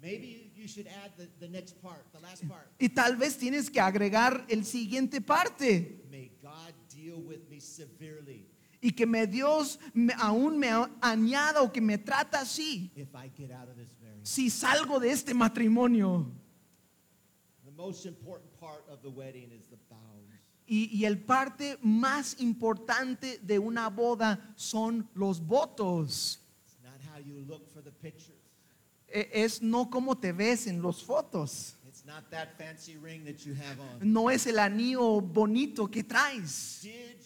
Maybe 0.01 0.53
you 0.55 0.69
should 0.69 0.87
add 0.87 1.11
the, 1.17 1.29
the 1.41 1.49
next 1.49 1.83
part, 1.83 2.07
the 2.13 2.21
last 2.21 2.49
part. 2.49 2.69
Y 2.79 2.89
tal 2.89 3.17
vez 3.17 3.37
tienes 3.37 3.69
que 3.69 3.81
agregar 3.81 4.47
el 4.49 4.65
siguiente 4.65 5.21
parte. 5.21 6.01
May 6.11 6.31
God 6.41 6.73
deal 6.89 7.21
with 7.21 7.41
me 7.51 7.59
severely 7.59 8.47
Y 8.83 8.93
que 8.93 9.07
me 9.07 9.27
Dios 9.27 9.79
me- 9.93 10.15
aún 10.19 10.59
me 10.59 10.69
añada 11.03 11.61
o 11.63 11.71
que 11.71 11.81
me 11.81 11.99
trata 11.99 12.41
así. 12.41 12.91
if 12.97 13.15
I 13.15 13.31
get 13.37 13.51
out 13.53 13.69
of 13.69 13.77
this 13.77 13.89
marriage. 14.01 14.27
Si 14.27 14.49
salgo 14.51 14.99
de 14.99 15.11
este 15.11 15.35
matrimonio. 15.35 16.27
Y, 20.67 20.89
y 20.93 21.05
el 21.05 21.19
parte 21.19 21.79
más 21.83 22.37
importante 22.41 23.39
de 23.43 23.59
una 23.59 23.89
boda 23.91 24.53
son 24.57 25.09
los 25.15 25.41
votos. 25.41 26.41
It's 26.65 26.79
not 26.83 27.01
how 27.13 27.19
you 27.21 27.41
look 27.47 27.67
for 27.73 27.83
the 27.83 27.91
pictures. 27.91 28.37
E- 29.09 29.29
Es 29.33 29.61
no 29.61 29.91
cómo 29.91 30.17
te 30.17 30.33
ves 30.33 30.69
en 30.69 30.81
los 30.81 31.03
fotos. 31.03 31.75
It's 31.89 32.05
not 32.07 32.31
that 32.31 32.57
fancy 32.57 32.97
ring 32.97 33.25
that 33.25 33.45
you 33.45 33.55
have 33.55 33.81
on. 33.81 34.13
No 34.13 34.31
es 34.31 34.47
el 34.47 34.59
anillo 34.61 35.21
bonito 35.21 35.89
que 35.91 36.05
traes. 36.05 36.83
Did 36.83 37.20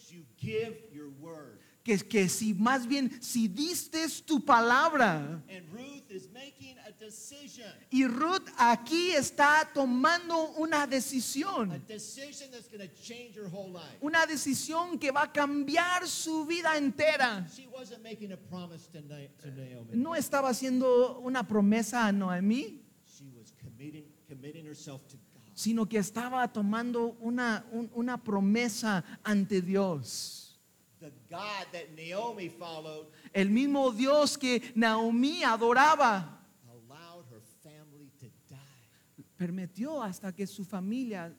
give 0.45 0.75
your 0.93 1.09
word? 1.21 1.59
Que, 1.83 1.97
que 1.99 2.27
si 2.29 2.53
más 2.55 2.87
bien, 2.87 3.11
si 3.21 3.47
diste 3.47 4.07
tu 4.25 4.39
palabra. 4.39 5.39
And 5.49 5.63
Ruth 5.71 6.09
is 6.09 6.27
making 6.33 6.75
a 6.87 6.91
decision. 6.91 7.69
Y 7.91 8.07
Ruth 8.07 8.47
aquí 8.57 9.11
está 9.11 9.69
tomando 9.71 10.55
una 10.57 10.83
A 10.83 10.87
decisión. 10.87 11.69
decision 11.87 12.49
that's 12.51 12.67
going 12.67 12.81
to 12.81 12.87
change 13.03 13.35
her 13.35 13.47
whole 13.47 13.69
life. 13.71 13.99
Una 14.01 14.25
decisión 14.25 14.99
que 14.99 15.11
va 15.11 15.23
a 15.25 15.31
cambiar 15.31 16.07
su 16.07 16.45
vida 16.47 16.75
entera. 16.75 17.45
She 17.55 17.67
wasn't 17.71 18.01
making 18.01 18.31
a 18.31 18.37
promise 18.37 18.87
to, 18.87 19.01
Na- 19.01 19.27
to 19.43 19.51
Naomi. 19.51 19.89
No 19.93 20.15
estaba 20.15 20.49
haciendo 20.49 21.19
una 21.19 21.43
promesa 21.47 22.07
a 22.07 22.11
Noemí, 22.11 22.79
She 23.05 23.25
was 23.37 23.53
committing, 23.61 24.05
committing 24.27 24.65
herself 24.65 25.07
to. 25.09 25.17
Sino 25.55 25.87
que 25.87 25.97
estaba 25.97 26.47
tomando 26.53 27.15
una, 27.21 27.65
un- 27.71 27.89
una 27.95 28.21
promesa 28.23 29.03
ante 29.23 29.61
Dios. 29.61 30.59
The 30.99 31.11
God 31.29 31.65
that 31.71 31.89
Naomi 31.97 32.49
followed 32.49 33.07
El 33.33 33.49
mismo 33.49 33.91
Dios 33.91 34.37
que 34.37 34.61
Naomi 34.75 35.43
adoraba, 35.43 36.39
allowed 36.69 37.25
her 37.31 37.41
family 37.63 38.11
to 38.19 38.27
die. 38.49 39.23
permitió 39.37 40.01
hasta 40.03 40.31
que 40.33 40.45
su 40.45 40.63
familia 40.63 41.33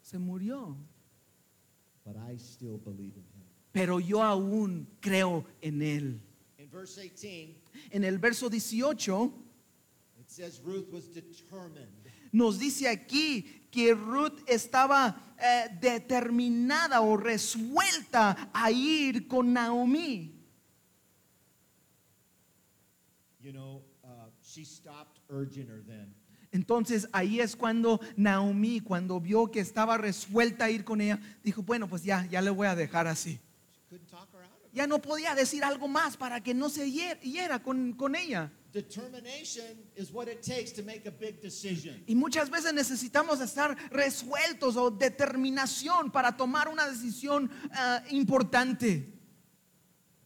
se 0.00 0.18
murió. 0.18 0.76
But 2.04 2.16
I 2.16 2.36
still 2.36 2.78
believe 2.78 3.16
in 3.16 3.22
him. 3.34 3.46
Pero 3.72 3.98
yo 4.00 4.22
aún 4.22 4.86
creo 5.00 5.44
en 5.62 5.80
Él. 5.82 6.20
In 6.58 6.68
verse 6.70 7.00
18, 7.00 7.54
En 7.90 8.04
el 8.04 8.18
verso 8.18 8.48
18 8.50 9.32
it 10.20 10.28
says 10.30 10.60
Ruth 10.64 10.88
was 10.92 11.08
determined. 11.14 11.88
nos 12.32 12.58
dice 12.58 12.88
aquí 12.88 13.61
que 13.72 13.94
Ruth 13.94 14.38
estaba 14.46 15.34
eh, 15.38 15.68
determinada 15.80 17.00
o 17.00 17.16
resuelta 17.16 18.50
a 18.52 18.70
ir 18.70 19.26
con 19.26 19.52
Naomi. 19.52 20.30
You 23.40 23.50
know, 23.52 23.82
uh, 24.04 24.30
she 24.40 24.64
stopped 24.64 25.18
urging 25.28 25.66
her 25.66 25.82
then. 25.84 26.14
Entonces 26.52 27.08
ahí 27.12 27.40
es 27.40 27.56
cuando 27.56 27.98
Naomi, 28.16 28.80
cuando 28.80 29.18
vio 29.18 29.50
que 29.50 29.60
estaba 29.60 29.96
resuelta 29.96 30.66
a 30.66 30.70
ir 30.70 30.84
con 30.84 31.00
ella, 31.00 31.18
dijo, 31.42 31.62
bueno, 31.62 31.88
pues 31.88 32.04
ya, 32.04 32.26
ya 32.26 32.42
le 32.42 32.50
voy 32.50 32.66
a 32.66 32.74
dejar 32.76 33.06
así. 33.06 33.40
Ya 34.74 34.86
no 34.86 35.00
podía 35.00 35.34
decir 35.34 35.64
algo 35.64 35.88
más 35.88 36.16
para 36.16 36.42
que 36.42 36.52
no 36.54 36.68
se 36.68 36.86
hier- 36.86 37.18
hiera 37.20 37.62
con, 37.62 37.94
con 37.94 38.14
ella. 38.14 38.52
Determination 38.72 39.84
is 39.96 40.10
what 40.10 40.28
it 40.28 40.42
takes 40.42 40.72
to 40.72 40.82
make 40.82 41.06
a 41.06 41.10
big 41.10 41.42
decision. 41.42 42.02
Y 42.06 42.14
muchas 42.14 42.48
veces 42.48 42.72
necesitamos 42.72 43.40
estar 43.42 43.76
resueltos 43.90 44.76
o 44.76 44.90
determinación 44.90 46.10
para 46.10 46.36
tomar 46.36 46.68
una 46.68 46.88
decisión 46.88 47.50
ah, 47.72 48.02
importante. 48.10 49.12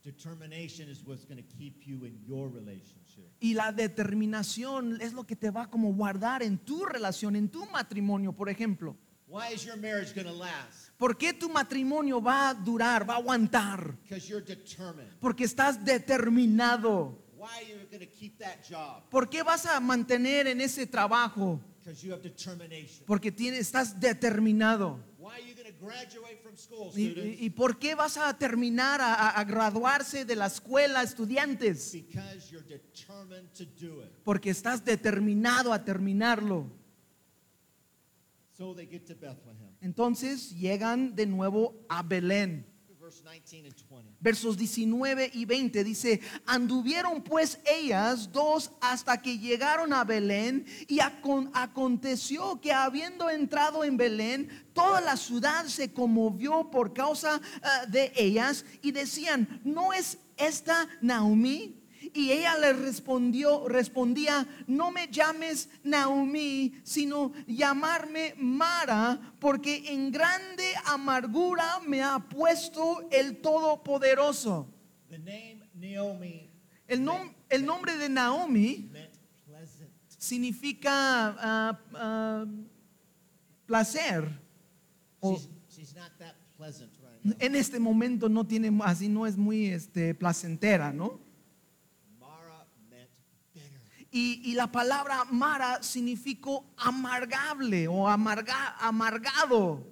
Determination 0.05 0.89
is 0.89 1.03
what's 1.05 1.25
going 1.25 1.43
to 1.43 1.57
keep 1.59 1.85
you 1.85 2.05
in 2.05 2.23
your 2.25 2.49
relationship. 2.49 3.29
Y 3.41 3.55
la 3.55 3.73
determinación 3.73 5.01
es 5.01 5.13
lo 5.13 5.25
que 5.25 5.35
te 5.35 5.51
va 5.51 5.69
como 5.69 5.93
guardar 5.93 6.45
en 6.45 6.59
tu 6.59 6.85
relación, 6.85 7.35
en 7.35 7.49
tu 7.49 7.67
matrimonio, 7.67 8.33
por 8.33 8.49
ejemplo. 8.49 8.97
Why 9.27 9.53
is 9.53 9.65
your 9.65 9.77
marriage 9.77 10.15
going 10.15 10.29
to 10.29 10.33
last? 10.33 10.91
¿Por 10.97 11.19
qué 11.19 11.33
tu 11.33 11.49
matrimonio 11.49 12.23
va 12.23 12.51
a 12.51 12.55
durar, 12.55 13.09
va 13.09 13.15
a 13.15 13.17
aguantar? 13.17 13.99
Because 14.05 14.29
you're 14.29 14.45
determined. 14.47 15.19
Porque 15.19 15.43
estás 15.43 15.85
determinado. 15.85 17.26
Why 17.47 17.63
are 17.63 17.69
you 17.69 17.87
going 17.91 18.01
to 18.01 18.07
keep 18.07 18.39
that 18.39 18.65
job? 18.69 19.09
¿Por 19.11 19.29
qué 19.29 19.43
vas 19.45 19.65
a 19.67 19.79
mantener 19.81 20.47
en 20.49 20.61
ese 20.61 20.87
trabajo? 20.87 21.61
Because 21.81 22.03
you 22.05 22.13
have 22.13 22.21
determination. 22.23 23.05
Porque 23.07 23.31
tienes, 23.31 23.61
estás 23.61 24.01
determinado. 24.01 24.99
Why 25.19 25.35
are 25.35 25.43
you 25.43 25.55
going 25.55 25.67
to 25.73 25.79
graduate 25.81 26.41
from 26.43 26.57
school, 26.57 26.91
¿Y, 26.97 27.11
students? 27.13 27.41
y- 27.41 27.45
y 27.47 27.51
por 27.51 27.79
qué 27.79 27.95
vas 27.95 28.17
a 28.17 28.37
terminar 28.37 29.01
a, 29.01 29.15
a- 29.15 29.31
a 29.41 29.45
graduarse 29.45 30.25
de 30.25 30.35
la 30.35 30.47
escuela, 30.47 31.03
estudiantes? 31.05 31.93
Because 31.93 32.51
you're 32.51 32.67
determined 32.67 33.49
to 33.55 33.65
do 33.65 34.03
it. 34.03 34.11
Porque 34.25 34.51
estás 34.51 34.85
determinado 34.85 35.73
a 35.73 35.85
terminarlo. 35.85 36.69
So 38.57 38.75
they 38.75 38.87
get 38.87 39.07
to 39.07 39.15
Bethlehem. 39.15 39.71
Entonces 39.81 40.51
llegan 40.59 41.15
de 41.15 41.27
nuevo 41.27 41.75
a 41.89 42.03
Belén. 42.03 42.65
Verse 43.07 43.23
19 43.23 43.67
and 43.67 43.75
20. 43.89 44.17
Versos 44.21 44.57
19 44.57 45.31
y 45.33 45.45
20 45.45 45.85
dice, 45.85 46.21
anduvieron 46.45 47.23
pues 47.23 47.61
ellas 47.65 48.33
dos 48.33 48.73
hasta 48.81 49.23
que 49.23 49.39
llegaron 49.39 49.93
a 49.93 50.03
Belén 50.03 50.67
y 50.89 50.99
acon- 50.99 51.51
aconteció 51.55 52.61
que 52.61 52.73
habiendo 52.73 53.31
entrado 53.31 53.85
en 53.85 53.97
Belén, 53.97 54.49
toda 54.73 55.01
la 55.01 55.17
ciudad 55.17 55.67
se 55.67 55.93
conmovió 55.93 56.69
por 56.69 56.93
causa 56.93 57.41
ah, 57.63 57.87
de 57.87 58.13
ellas 58.17 58.65
y 58.83 58.91
decían, 58.91 59.61
¿no 59.65 59.93
es 59.93 60.19
esta 60.37 60.89
Naomi? 61.01 61.81
Y 62.17 62.33
ella 62.33 62.57
le 62.57 62.73
respondió, 62.73 63.69
respondía, 63.69 64.49
no 64.67 64.91
me 64.91 65.09
llames 65.09 65.69
Naomi, 65.85 66.73
sino 66.83 67.31
llamarme 67.47 68.33
Mara, 68.39 69.35
porque 69.39 69.93
en 69.93 70.11
grande 70.11 70.65
amargura 70.87 71.79
me 71.87 72.03
ha 72.03 72.19
puesto 72.19 73.07
el 73.11 73.37
Todopoderoso. 73.43 74.67
The 75.11 75.19
name 75.19 75.69
Naomi 75.75 76.51
El, 76.89 77.01
nom- 77.03 77.35
el 77.51 77.67
nombre 77.67 77.99
de 77.99 78.09
Naomi 78.09 78.91
significa 80.19 81.37
ah, 81.39 81.79
ah, 81.95 82.45
placer. 83.67 84.41
She's, 85.23 85.49
she's 85.69 85.95
not 85.95 86.13
that 86.19 86.35
right 86.59 87.25
now. 87.25 87.35
en 87.41 87.57
este 87.57 87.79
momento 87.79 88.31
no 88.31 88.47
tiene, 88.47 88.71
así 88.85 89.09
no 89.11 89.27
es 89.27 89.37
muy 89.37 89.67
este, 89.67 90.15
placentera, 90.15 90.93
¿no? 90.95 91.26
Y, 94.19 94.41
y 94.51 94.55
la 94.55 94.67
palabra 94.73 95.25
Mara 95.31 95.83
significó 95.83 96.65
amargable 96.79 97.87
o 97.87 98.09
amarga- 98.09 98.75
amargado. 98.81 99.85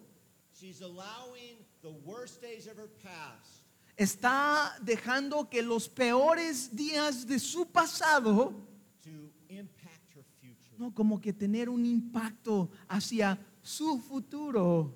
She's 0.59 0.81
allowing 0.81 1.59
the 1.83 1.91
worst 2.07 2.41
days 2.41 2.67
of 2.67 2.79
her 2.79 2.89
past 3.03 3.67
Está 3.99 4.73
dejando 4.81 5.51
que 5.51 5.63
los 5.63 5.89
peores 5.91 6.75
días 6.75 7.27
de 7.27 7.39
su 7.39 7.67
pasado, 7.67 8.55
to 9.03 9.31
impact 9.51 10.17
her 10.17 10.25
future. 10.41 10.75
no 10.79 10.91
como 10.95 11.21
que 11.21 11.33
tener 11.35 11.69
un 11.69 11.85
impacto 11.85 12.71
hacia 12.89 13.39
su 13.63 14.01
futuro. 14.01 14.91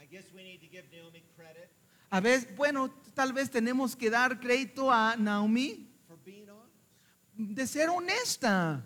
I 0.00 0.06
guess 0.06 0.32
we 0.34 0.42
need 0.42 0.60
to 0.60 0.66
give 0.70 0.84
Naomi 0.90 1.22
credit 1.36 1.68
A 2.10 2.20
veces, 2.20 2.56
bueno, 2.56 2.88
tal 3.14 3.34
vez 3.34 3.50
tenemos 3.50 3.94
que 3.94 4.08
dar 4.08 4.40
crédito 4.40 4.90
a 4.90 5.14
Naomi. 5.16 5.84
De 7.38 7.66
ser 7.66 7.88
honesta. 7.88 8.84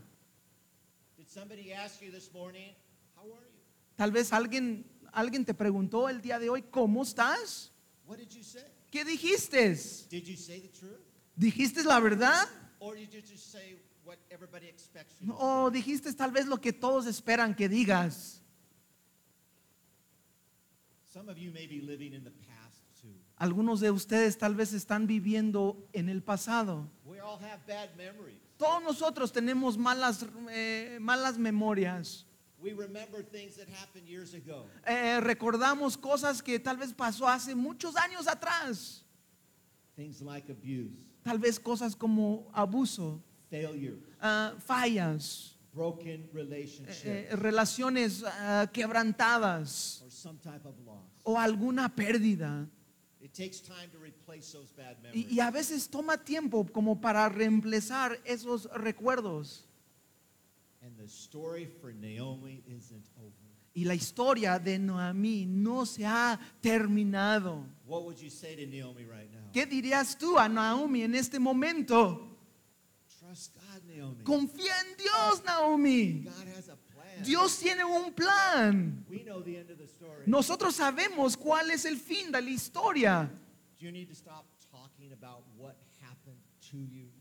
Tal 3.97 4.13
vez 4.13 4.33
alguien, 4.33 4.87
alguien 5.13 5.45
te 5.45 5.55
preguntó 5.55 6.09
el 6.09 6.21
día 6.21 6.39
de 6.39 6.51
hoy, 6.51 6.63
¿cómo 6.63 7.03
estás? 7.03 7.73
What 8.07 8.19
did 8.19 8.29
you 8.29 8.45
say? 8.45 8.63
¿Qué 8.91 9.05
dijiste? 9.05 9.75
Did 10.11 10.25
you 10.25 10.37
say 10.37 10.61
the 10.61 10.69
truth? 10.69 11.01
¿Dijiste 11.35 11.83
la 11.83 11.99
verdad? 11.99 12.47
Or 12.79 12.95
did 12.95 13.11
you 13.11 13.23
just 13.23 13.51
say 13.51 13.79
what 14.05 14.19
everybody 14.29 14.67
expects 14.67 15.19
you 15.21 15.29
to 15.29 15.39
¿O 15.39 15.71
dijiste 15.71 16.13
tal 16.13 16.31
vez 16.31 16.47
lo 16.47 16.61
que 16.61 16.73
todos 16.73 17.07
esperan 17.07 17.55
que 17.55 17.69
digas? 17.69 18.43
Some 21.07 21.31
of 21.31 21.39
you 21.39 21.53
may 21.53 21.67
be 21.67 21.81
living 21.81 22.13
in 22.13 22.25
the 22.25 22.31
past. 22.31 22.52
Algunos 23.43 23.81
de 23.81 23.91
ustedes 23.91 24.39
tal 24.39 24.55
vez 24.55 24.73
están 24.73 25.09
viviendo 25.09 25.77
en 25.93 26.09
el 26.09 26.23
pasado. 26.23 26.89
We 27.05 27.19
all 27.19 27.41
have 27.41 27.59
bad 27.67 27.89
memories. 27.97 28.39
Todos 28.57 28.81
nosotros 28.85 29.33
tenemos 29.33 29.77
malas, 29.77 30.25
eh, 30.53 30.99
malas 31.01 31.37
memorias. 31.39 32.25
We 32.61 32.73
remember 32.73 33.25
things 33.25 33.57
that 33.57 33.67
happened 33.69 34.07
years 34.07 34.33
ago. 34.35 34.67
Eh, 34.87 35.19
recordamos 35.21 35.99
cosas 35.99 36.41
que 36.41 36.61
tal 36.61 36.77
vez 36.77 36.93
pasó 36.93 37.27
hace 37.27 37.57
muchos 37.57 37.97
años 37.97 38.29
atrás. 38.29 39.03
Things 39.97 40.23
like 40.23 40.49
abuse, 40.49 41.09
Tal 41.25 41.41
vez 41.41 41.59
cosas 41.59 41.97
como 41.97 42.49
abuso, 42.55 43.21
failure, 43.51 43.99
ah, 44.21 44.53
fallas, 44.65 45.59
broken 45.75 46.31
relationships, 46.33 47.05
eh, 47.05 47.29
relaciones 47.33 48.23
ah, 48.25 48.69
quebrantadas 48.73 50.01
or 50.05 50.13
some 50.13 50.39
type 50.39 50.65
of 50.65 50.79
loss. 50.87 51.03
o 51.25 51.37
alguna 51.37 51.89
pérdida. 51.89 52.69
It 53.23 53.35
takes 53.35 53.61
time 53.61 53.89
to 53.93 53.99
replace 53.99 54.51
those 54.53 54.73
bad 54.73 54.97
Y, 55.15 55.39
a 55.39 55.53
veces 55.53 55.89
toma 55.89 56.19
tiempo 56.19 56.65
como 56.65 57.01
para 57.01 57.29
reemplazar 57.29 58.19
esos 58.25 58.69
recuerdos. 58.75 59.65
And 60.83 60.97
the 60.99 61.07
story 61.07 61.67
for 61.67 61.93
Naomi 61.93 62.65
isn't 62.67 63.07
over. 63.17 63.33
Y 63.75 63.85
la 63.85 63.95
historia 63.95 64.59
de 64.59 64.77
Noemí 64.77 65.47
no 65.47 65.87
se 65.87 66.05
ha 66.05 66.39
terminado. 66.61 67.65
What 67.87 68.03
would 68.05 68.19
you 68.19 68.29
say 68.29 68.57
to 68.57 68.67
Naomi 68.67 69.05
right 69.05 69.31
now? 69.33 69.53
¿Qué 69.53 69.67
dirías 69.67 70.19
tú 70.19 70.37
a 70.37 70.49
Naomi 70.49 71.03
en 71.05 71.15
este 71.15 71.39
momento? 71.39 72.29
Trust 73.21 73.55
God, 73.55 73.83
Naomi. 73.85 74.25
Confía 74.25 74.73
en 74.81 74.97
Dios, 74.97 75.45
Naomi. 75.45 76.27
Dios 77.23 77.59
tiene 77.59 77.85
un 77.85 78.13
plan. 78.13 79.05
Nosotros 80.27 80.75
sabemos 80.75 81.37
cuál 81.37 81.71
es 81.71 81.85
el 81.85 81.99
fin 81.99 82.31
de 82.31 82.43
la 82.43 82.51
historia. 82.51 83.31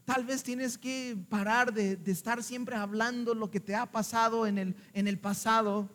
Tal 0.06 0.26
vez 0.26 0.44
tienes 0.44 0.78
que 0.78 1.18
parar 1.30 1.74
de, 1.74 1.96
de 1.96 2.12
estar 2.12 2.44
siempre 2.44 2.76
hablando 2.76 3.34
lo 3.34 3.50
que 3.50 3.60
te 3.60 3.76
ha 3.76 3.86
pasado 3.86 4.46
en 4.48 4.58
el, 4.58 4.76
en 4.94 5.08
el 5.08 5.20
pasado. 5.20 5.90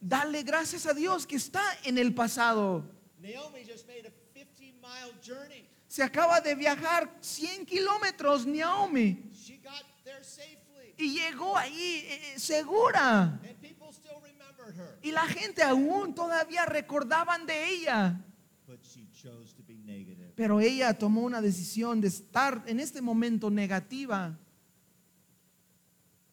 Dale 0.00 0.42
gracias 0.42 0.86
a 0.86 0.92
Dios 0.94 1.26
que 1.26 1.36
está 1.36 1.62
en 1.84 1.98
el 1.98 2.14
pasado. 2.14 2.84
Naomi 3.18 3.64
just 3.64 3.86
made 3.86 4.06
a 4.06 4.12
50 4.34 4.76
mile 4.82 5.14
journey. 5.22 5.66
Se 5.88 6.02
acaba 6.02 6.40
de 6.40 6.54
viajar 6.54 7.08
100 7.20 7.64
kilómetros, 7.64 8.44
Naomi, 8.46 9.30
Y 10.96 11.14
llegó 11.14 11.56
ahí 11.56 12.04
eh, 12.06 12.38
segura. 12.38 13.40
Remembered 13.42 14.76
her. 14.76 14.98
Y 15.02 15.10
la 15.10 15.26
gente 15.26 15.62
aún 15.62 16.14
todavía 16.14 16.64
recordaban 16.66 17.46
de 17.46 17.68
ella. 17.68 18.20
Pero 20.34 20.60
ella 20.60 20.94
tomó 20.94 21.22
una 21.22 21.40
decisión 21.40 22.00
de 22.00 22.08
estar 22.08 22.62
en 22.66 22.80
este 22.80 23.00
momento 23.00 23.50
negativa. 23.50 24.38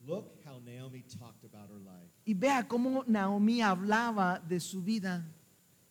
Look 0.05 0.31
how 0.45 0.59
Naomi 0.59 1.03
talked 1.03 1.45
about 1.45 1.69
her 1.69 1.79
life. 1.79 2.11
Y 2.25 2.33
vea 2.33 2.67
cómo 2.67 3.03
Naomi 3.07 3.61
hablaba 3.61 4.39
de 4.39 4.59
su 4.59 4.81
vida. 4.81 5.23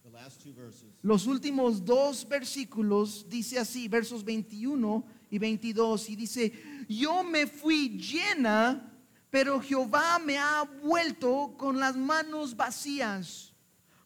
The 0.03 0.11
last 0.11 0.43
two 0.43 0.53
verses. 0.53 0.87
Los 1.03 1.27
últimos 1.27 1.85
dos 1.85 2.27
versículos 2.29 3.27
dice 3.29 3.59
así, 3.59 3.87
versos 3.87 4.25
21 4.25 5.05
y 5.31 5.39
22, 5.39 6.11
y 6.11 6.17
dice, 6.17 6.53
yo 6.99 7.23
me 7.23 7.47
fui 7.47 7.89
llena, 7.91 8.93
pero 9.31 9.61
Jehová 9.61 10.19
me 10.19 10.39
ha 10.39 10.65
vuelto 10.83 11.55
con 11.57 11.79
las 11.79 11.97
manos 11.97 12.57
vacías. 12.57 13.53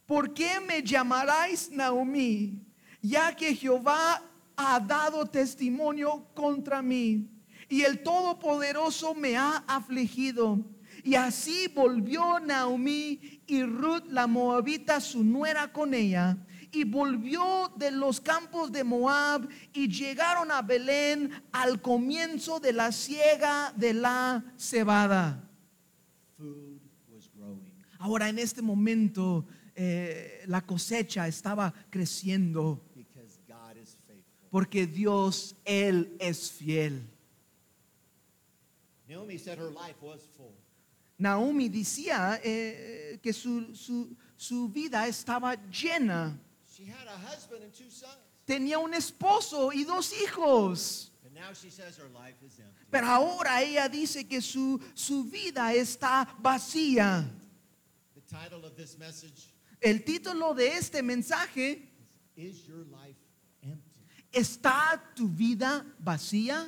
¿Por 0.05 0.35
qué 0.35 0.61
me 0.61 0.83
llamaráis 0.83 1.71
Naomi? 1.71 2.61
Ya 3.01 3.35
que 3.35 3.55
Jehová 3.55 4.23
ha 4.55 4.81
dado 4.81 5.25
testimonio 5.25 6.27
contra 6.35 6.83
mí 6.83 7.27
y 7.71 7.83
el 7.83 8.03
Todopoderoso 8.03 9.15
me 9.15 9.37
ha 9.39 9.65
afligido. 9.67 10.59
Y 11.03 11.15
así 11.15 11.69
volvió 11.75 12.39
Naomi 12.39 13.41
y 13.47 13.63
Ruth 13.63 14.05
la 14.09 14.27
moabita, 14.27 15.01
su 15.01 15.25
nuera 15.25 15.73
con 15.73 15.95
ella, 15.95 16.37
y 16.75 16.85
volvió 16.85 17.73
de 17.77 17.91
los 17.91 18.21
campos 18.21 18.71
de 18.73 18.83
Moab 18.85 19.49
y 19.73 19.89
llegaron 19.89 20.51
a 20.51 20.61
Belén 20.63 21.31
al 21.53 21.81
comienzo 21.81 22.59
de 22.61 22.73
la 22.73 22.91
siega 22.93 23.73
de 23.77 23.95
la 23.95 24.45
cebada. 24.57 25.49
Food 26.37 26.81
was 27.09 27.31
growing. 27.35 27.73
Ahora 27.99 28.29
en 28.29 28.39
este 28.39 28.61
momento 28.63 29.47
eh, 29.77 30.43
la 30.47 30.61
cosecha 30.63 31.27
estaba 31.29 31.73
creciendo 31.91 32.81
porque 34.51 34.87
Dios, 34.87 35.57
Él 35.65 36.15
es 36.21 36.53
fiel. 36.53 37.03
Naomi 39.09 39.37
said 39.39 39.59
her 39.59 39.71
life 39.71 39.97
was 40.01 40.21
full. 40.37 40.53
Naomi 41.19 41.69
decía 41.69 42.41
eh, 42.43 43.19
que 43.23 43.33
su, 43.33 43.75
su- 43.75 44.17
su 44.37 44.69
vida 44.69 45.07
estaba 45.09 45.55
llena. 45.71 46.39
She 46.77 46.87
had 46.87 47.07
a 47.07 47.17
husband 47.31 47.63
and 47.63 47.73
two 47.73 47.89
sons. 47.89 48.19
Tenía 48.47 48.79
un 48.79 48.93
esposo 48.95 49.73
y 49.73 49.85
dos 49.85 50.13
hijos. 50.13 51.11
And 51.25 51.35
now 51.35 51.53
she 51.53 51.71
says 51.71 51.97
her 51.97 52.09
life 52.13 52.35
is 52.45 52.59
empty. 52.59 52.87
Pero 52.91 53.07
ahora 53.07 53.63
ella 53.63 53.89
dice 53.89 54.29
que 54.29 54.41
su, 54.41 54.81
su 54.93 55.25
vida 55.25 55.73
está 55.73 56.27
vacía. 56.43 57.31
The 58.17 58.21
title 58.23 58.65
of 58.65 58.77
this 58.77 58.99
message 58.99 59.55
El 59.81 60.03
título 60.03 60.55
de 60.55 60.77
este 60.77 61.03
mensaje, 61.03 61.89
is 62.37 62.57
Is 62.57 62.67
Your 62.67 62.85
Life 62.91 63.21
Empty? 63.63 64.07
¿está 64.33 65.01
tu 65.15 65.29
vida 65.29 65.87
vacía? 66.03 66.67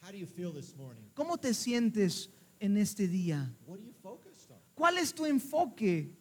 How 0.00 0.10
do 0.10 0.16
you 0.16 0.26
feel 0.26 0.52
this 0.52 0.74
morning? 0.74 1.04
¿Cómo 1.14 1.36
te 1.36 1.52
sientes 1.52 2.30
en 2.60 2.78
este 2.78 3.06
día? 3.08 3.52
What 3.66 3.80
are 3.80 3.84
you 3.84 3.92
focused 4.02 4.50
on? 4.50 4.56
¿Cuál 4.74 4.96
es 4.96 5.12
tu 5.12 5.26
enfoque? 5.26 6.17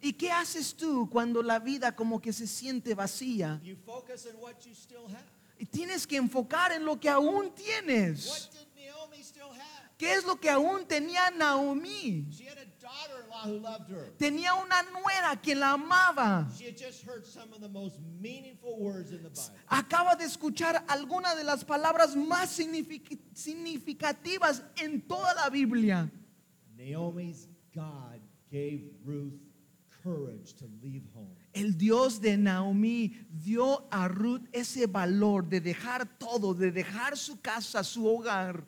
¿Y 0.00 0.12
qué 0.12 0.30
haces 0.30 0.74
tú 0.74 1.08
cuando 1.10 1.42
la 1.42 1.58
vida 1.58 1.94
como 1.94 2.20
que 2.20 2.32
se 2.32 2.46
siente 2.46 2.94
vacía? 2.94 3.60
You 3.62 3.76
focus 3.76 4.26
on 4.26 4.36
what 4.40 4.54
you 4.64 4.72
still 4.72 5.06
have. 5.08 5.24
Y 5.58 5.66
tienes 5.66 6.06
que 6.06 6.16
enfocar 6.16 6.72
en 6.72 6.84
lo 6.84 6.98
que 6.98 7.08
aún 7.08 7.46
What 7.46 7.54
tienes. 7.54 8.50
¿Qué 9.96 10.12
es 10.12 10.24
lo 10.24 10.38
que 10.40 10.50
aún 10.50 10.84
tenía 10.86 11.30
Naomi? 11.30 12.28
Tenía 14.18 14.54
una 14.54 14.82
nuera 14.82 15.40
quien 15.40 15.60
la 15.60 15.70
amaba. 15.72 16.50
Acaba 19.68 20.16
de 20.16 20.24
escuchar 20.24 20.84
alguna 20.88 21.34
de 21.36 21.44
las 21.44 21.64
palabras 21.64 22.16
más 22.16 22.58
signific- 22.58 23.20
significativas 23.34 24.62
en 24.76 25.00
toda 25.06 25.32
la 25.34 25.48
Biblia. 25.48 26.10
Naomi's 26.76 27.48
God 27.74 28.20
gave 28.50 28.82
Ruth 29.04 29.40
courage 30.02 30.54
to 30.54 30.66
leave 30.82 31.02
home. 31.14 31.34
El 31.54 31.72
Dios 31.72 32.20
de 32.20 32.36
Naomi 32.36 33.12
dio 33.30 33.86
a 33.90 34.08
Ruth 34.08 34.46
ese 34.52 34.86
valor 34.86 35.48
de 35.48 35.60
dejar 35.60 36.06
todo, 36.18 36.54
de 36.54 36.70
dejar 36.70 37.16
su 37.16 37.40
casa, 37.40 37.82
su 37.82 38.06
hogar. 38.06 38.64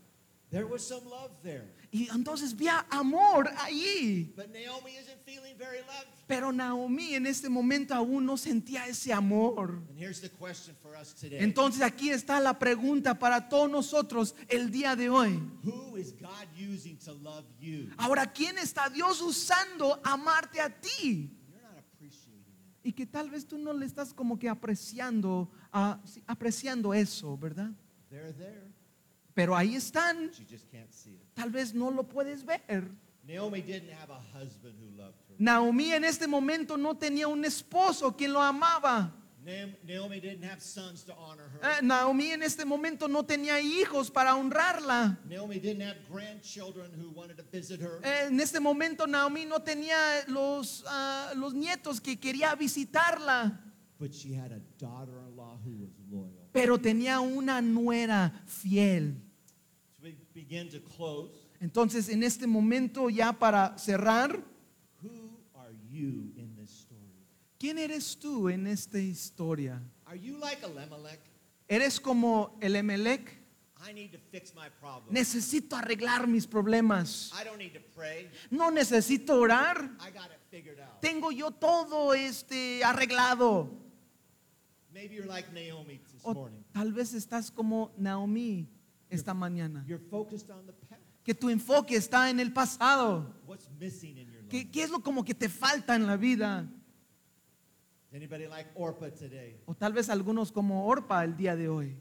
There 0.50 0.66
was 0.66 0.86
some 0.86 1.04
love 1.08 1.32
there, 1.42 1.72
Y 1.96 2.10
entonces 2.10 2.52
había 2.52 2.84
amor 2.90 3.48
allí. 3.56 4.30
but 4.36 4.50
Naomi 4.52 4.90
isn't 5.00 5.18
feeling 5.24 5.56
very 5.56 5.78
loved. 5.78 6.06
Pero 6.26 6.52
Naomi 6.52 7.14
en 7.14 7.24
este 7.26 7.48
momento 7.48 7.94
aún 7.94 8.26
no 8.26 8.36
sentía 8.36 8.86
ese 8.86 9.14
amor. 9.14 9.82
And 9.88 9.98
here's 9.98 10.20
the 10.20 10.28
question 10.28 10.76
for 10.82 10.94
us 10.94 11.14
today. 11.14 11.38
Entonces 11.42 11.80
aquí 11.80 12.10
está 12.10 12.38
la 12.38 12.58
pregunta 12.58 13.18
para 13.18 13.48
todos 13.48 13.70
nosotros 13.70 14.34
el 14.48 14.70
día 14.70 14.94
de 14.94 15.08
hoy. 15.08 15.40
Who 15.64 15.96
is 15.96 16.12
God 16.12 16.46
using 16.54 16.98
to 16.98 17.14
love 17.14 17.46
you? 17.58 17.88
Ahora, 17.96 18.30
¿quién 18.30 18.58
está 18.58 18.90
Dios 18.90 19.22
usando 19.22 19.98
amarte 20.04 20.60
a 20.60 20.68
ti? 20.68 21.30
You're 21.48 21.62
not 21.62 21.78
appreciating 21.78 22.44
it. 22.46 22.84
Y 22.84 22.92
que 22.92 23.06
tal 23.06 23.30
vez 23.30 23.46
tú 23.46 23.56
no 23.56 23.72
le 23.72 23.86
estás 23.86 24.12
como 24.12 24.38
que 24.38 24.50
apreciando, 24.50 25.50
sí, 26.04 26.22
apreciando 26.26 26.92
eso, 26.92 27.38
¿verdad? 27.38 27.70
Pero 29.32 29.56
ahí 29.56 29.76
están, 29.76 30.30
Tal 31.36 31.50
vez 31.50 31.74
no 31.74 31.90
lo 31.90 32.02
puedes 32.04 32.44
ver. 32.44 32.90
Naomi 33.28 33.60
didn't 33.60 33.90
have 33.92 34.10
a 34.10 34.20
husband 34.38 34.74
who 34.80 34.88
loved 34.96 35.14
her. 35.28 35.34
Naomi 35.38 35.92
en 35.92 36.04
este 36.04 36.26
momento 36.26 36.76
no 36.78 36.94
tenía 36.96 37.28
un 37.28 37.44
esposo 37.44 38.16
quien 38.16 38.32
lo 38.32 38.40
amaba. 38.40 39.12
Naomi, 39.84 40.18
didn't 40.18 40.42
have 40.42 40.60
sons 40.60 41.04
to 41.04 41.12
honor 41.14 41.44
her. 41.48 41.60
Eh, 41.62 41.80
Naomi 41.82 42.32
en 42.32 42.42
este 42.42 42.64
momento 42.64 43.06
no 43.06 43.22
tenía 43.24 43.60
hijos 43.60 44.10
para 44.10 44.34
honrarla. 44.34 45.18
Naomi 45.28 45.60
didn't 45.60 45.82
have 45.82 45.96
grandchildren 46.10 46.90
who 46.98 47.10
wanted 47.14 47.36
to 47.36 47.44
visit 47.52 47.80
her. 47.80 48.00
Eh, 48.02 48.26
En 48.28 48.40
este 48.40 48.58
momento 48.58 49.06
Naomi 49.06 49.44
no 49.44 49.60
tenía 49.60 49.96
los, 50.26 50.82
ah, 50.88 51.32
los 51.36 51.54
nietos 51.54 52.00
que 52.00 52.18
quería 52.18 52.56
visitarla, 52.56 53.60
But 54.00 54.12
she 54.12 54.34
had 54.34 54.50
a 54.52 54.60
daughter-in-law 54.78 55.58
who 55.64 55.76
was 55.80 55.90
loyal. 56.10 56.48
pero 56.52 56.78
tenía 56.78 57.20
una 57.20 57.60
nuera 57.62 58.32
fiel. 58.46 59.14
So 60.48 60.54
we 60.54 60.62
begin 60.62 60.68
to 60.70 60.80
close. 60.96 61.30
Entonces 61.60 62.08
en 62.08 62.22
este 62.22 62.46
momento 62.46 63.08
ya 63.08 63.32
para 63.32 63.76
cerrar, 63.78 64.42
Who 65.02 65.10
are 65.54 65.72
you 65.90 66.32
in 66.36 66.54
this 66.56 66.70
story? 66.70 67.02
¿quién 67.58 67.78
eres 67.78 68.16
tú 68.18 68.48
en 68.48 68.66
esta 68.66 68.98
historia? 68.98 69.80
Are 70.06 70.18
you 70.18 70.36
like 70.38 70.62
Elimelech? 70.64 71.20
¿Eres 71.68 71.98
como 72.00 72.56
el 72.60 72.76
Emelec? 72.76 73.44
I 73.88 73.92
need 73.92 74.12
to 74.12 74.18
fix 74.30 74.54
my 74.54 74.68
problem. 74.80 75.12
Necesito 75.12 75.76
arreglar 75.76 76.26
mis 76.26 76.46
problemas. 76.46 77.32
I 77.34 77.44
don't 77.44 77.58
need 77.58 77.72
to 77.74 77.80
pray. 77.94 78.28
No 78.50 78.70
necesito 78.70 79.38
orar. 79.38 79.90
I 80.00 80.10
got 80.10 80.30
it 80.30 80.40
figured 80.50 80.78
out. 80.80 81.00
Tengo 81.00 81.30
yo 81.30 81.50
todo 81.50 82.14
este 82.14 82.82
arreglado. 82.84 83.68
Maybe 84.92 85.14
you're 85.16 85.26
like 85.26 85.52
Naomi 85.52 85.98
this 85.98 86.22
O 86.24 86.32
morning. 86.34 86.64
tal 86.72 86.92
vez 86.92 87.12
estás 87.14 87.50
como 87.50 87.92
Naomi 87.98 88.66
esta 89.08 89.34
mañana. 89.34 89.84
Que 91.24 91.34
tu 91.34 91.48
enfoque 91.48 91.96
está 91.96 92.30
en 92.30 92.40
el 92.40 92.52
pasado. 92.52 93.34
¿Qué, 94.48 94.70
qué 94.70 94.82
es 94.82 94.90
lo 94.90 95.00
como 95.02 95.24
que 95.24 95.34
te 95.34 95.48
falta 95.48 95.96
en 95.96 96.06
la 96.06 96.16
vida? 96.16 96.68
Like? 98.12 98.70
O 99.66 99.74
tal 99.74 99.92
vez 99.92 100.08
algunos 100.08 100.50
como 100.52 100.86
Orpa 100.86 101.24
el 101.24 101.36
día 101.36 101.56
de 101.56 101.68
hoy. 101.68 101.96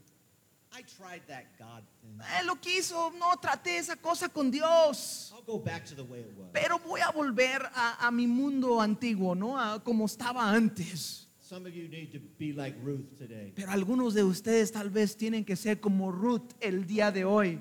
I 0.72 0.82
tried 0.82 1.22
that 1.26 1.44
God 1.58 1.84
thing. 2.02 2.18
Él 2.38 2.46
lo 2.46 2.56
quiso, 2.56 3.10
no 3.18 3.36
traté 3.40 3.78
esa 3.78 3.96
cosa 3.96 4.28
con 4.28 4.50
Dios. 4.50 5.32
I'll 5.34 5.42
go 5.42 5.58
back 5.58 5.86
to 5.86 5.94
the 5.94 6.02
way 6.02 6.20
it 6.20 6.36
was. 6.36 6.48
Pero 6.52 6.78
voy 6.78 7.00
a 7.00 7.10
volver 7.10 7.62
a, 7.74 8.06
a 8.06 8.10
mi 8.10 8.26
mundo 8.26 8.80
antiguo, 8.80 9.34
¿no? 9.34 9.58
A 9.58 9.82
como 9.82 10.04
estaba 10.04 10.50
antes. 10.50 11.25
Some 11.48 11.64
of 11.64 11.76
you 11.76 11.86
need 11.86 12.10
to 12.10 12.18
be 12.38 12.52
like 12.52 12.74
Ruth 12.82 13.16
today. 13.16 13.52
Pero 13.54 13.70
algunos 13.70 14.14
de 14.14 14.24
ustedes 14.24 14.72
tal 14.72 14.90
vez 14.90 15.16
tienen 15.16 15.44
que 15.44 15.54
ser 15.54 15.78
como 15.78 16.10
Ruth 16.10 16.54
el 16.60 16.88
día 16.88 17.12
de 17.12 17.24
hoy. 17.24 17.60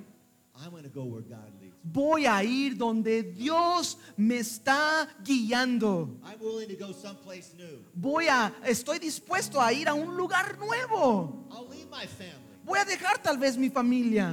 I'm 0.56 0.72
going 0.72 0.82
to 0.82 0.90
go 0.90 1.04
where 1.04 1.22
God 1.22 1.54
leads. 1.62 1.76
Voy 1.84 2.26
a 2.26 2.44
ir 2.44 2.78
donde 2.78 3.22
Dios 3.22 4.00
me 4.18 4.40
está 4.40 5.08
guiando. 5.24 6.18
I'm 6.24 6.40
willing 6.40 6.68
to 6.68 6.76
go 6.76 6.94
someplace 6.94 7.54
new. 7.56 7.86
Voy 7.94 8.28
a, 8.28 8.52
estoy 8.66 8.98
dispuesto 8.98 9.62
a 9.62 9.72
ir 9.72 9.88
a 9.88 9.94
un 9.94 10.18
lugar 10.18 10.58
nuevo. 10.58 11.46
I'll 11.52 11.68
leave 11.70 11.88
my 11.92 12.08
family. 12.08 12.58
Voy 12.66 12.80
a 12.80 12.86
dejar 12.86 13.22
tal 13.22 13.38
vez 13.38 13.56
mi 13.56 13.70
familia. 13.70 14.30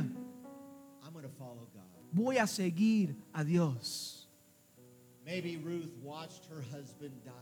I'm 1.04 1.12
going 1.12 1.26
to 1.26 1.34
follow 1.38 1.68
God. 1.74 1.84
Voy 2.10 2.38
a 2.38 2.46
seguir 2.46 3.14
a 3.34 3.44
Dios. 3.44 4.26
Maybe 5.26 5.58
Ruth 5.58 5.92
watched 6.02 6.46
her 6.46 6.62
husband 6.74 7.12
die. 7.22 7.32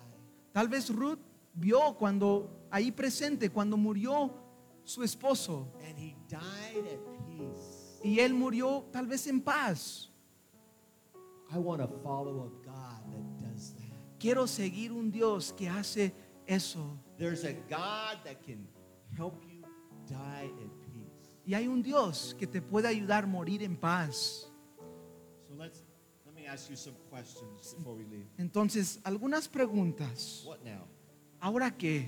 Tal 0.53 0.67
vez 0.67 0.91
Ruth 0.91 1.21
vio 1.55 1.97
cuando 1.99 2.67
ahí 2.71 2.93
presente, 2.93 3.51
cuando 3.51 3.77
murió 3.77 4.33
su 4.85 5.03
esposo. 5.03 5.73
And 5.87 5.99
he 5.99 6.17
died 6.29 6.87
at 6.87 7.01
peace. 7.27 8.01
Y 8.03 8.21
él 8.21 8.35
murió 8.35 8.85
tal 8.93 9.07
vez 9.07 9.27
en 9.27 9.41
paz. 9.41 10.11
I 11.53 11.59
want 11.59 11.81
to 11.81 11.89
follow 12.03 12.45
a 12.45 12.49
God 12.65 13.03
that 13.11 13.49
does 13.49 13.75
that. 13.75 14.19
Quiero 14.19 14.47
seguir 14.47 14.93
un 14.93 15.11
Dios 15.11 15.53
que 15.53 15.69
hace 15.69 16.13
eso. 16.47 16.99
There's 17.19 17.45
a 17.45 17.53
God 17.69 18.23
that 18.25 18.43
can 18.45 18.67
help 19.17 19.43
you 19.43 19.63
die 20.07 20.45
at 20.47 20.81
peace. 20.81 21.39
Y 21.45 21.55
hay 21.55 21.67
un 21.67 21.83
Dios 21.83 22.35
que 22.39 22.47
te 22.47 22.63
puede 22.63 22.87
ayudar 22.87 23.25
a 23.25 23.27
morir 23.27 23.63
en 23.63 23.77
paz. 23.77 24.51
So 25.49 25.55
let's 25.57 25.83
let 26.25 26.35
me 26.35 26.47
ask 26.47 26.71
you 26.71 26.77
some 26.77 26.97
questions 27.11 27.75
before 27.77 27.97
we 27.97 28.05
leave. 28.05 28.27
Entonces, 28.39 29.01
algunas 29.03 29.49
preguntas. 29.49 30.45
What 30.47 30.63
now? 30.65 30.87
¿Ahora 31.41 31.71
qué? 31.77 32.07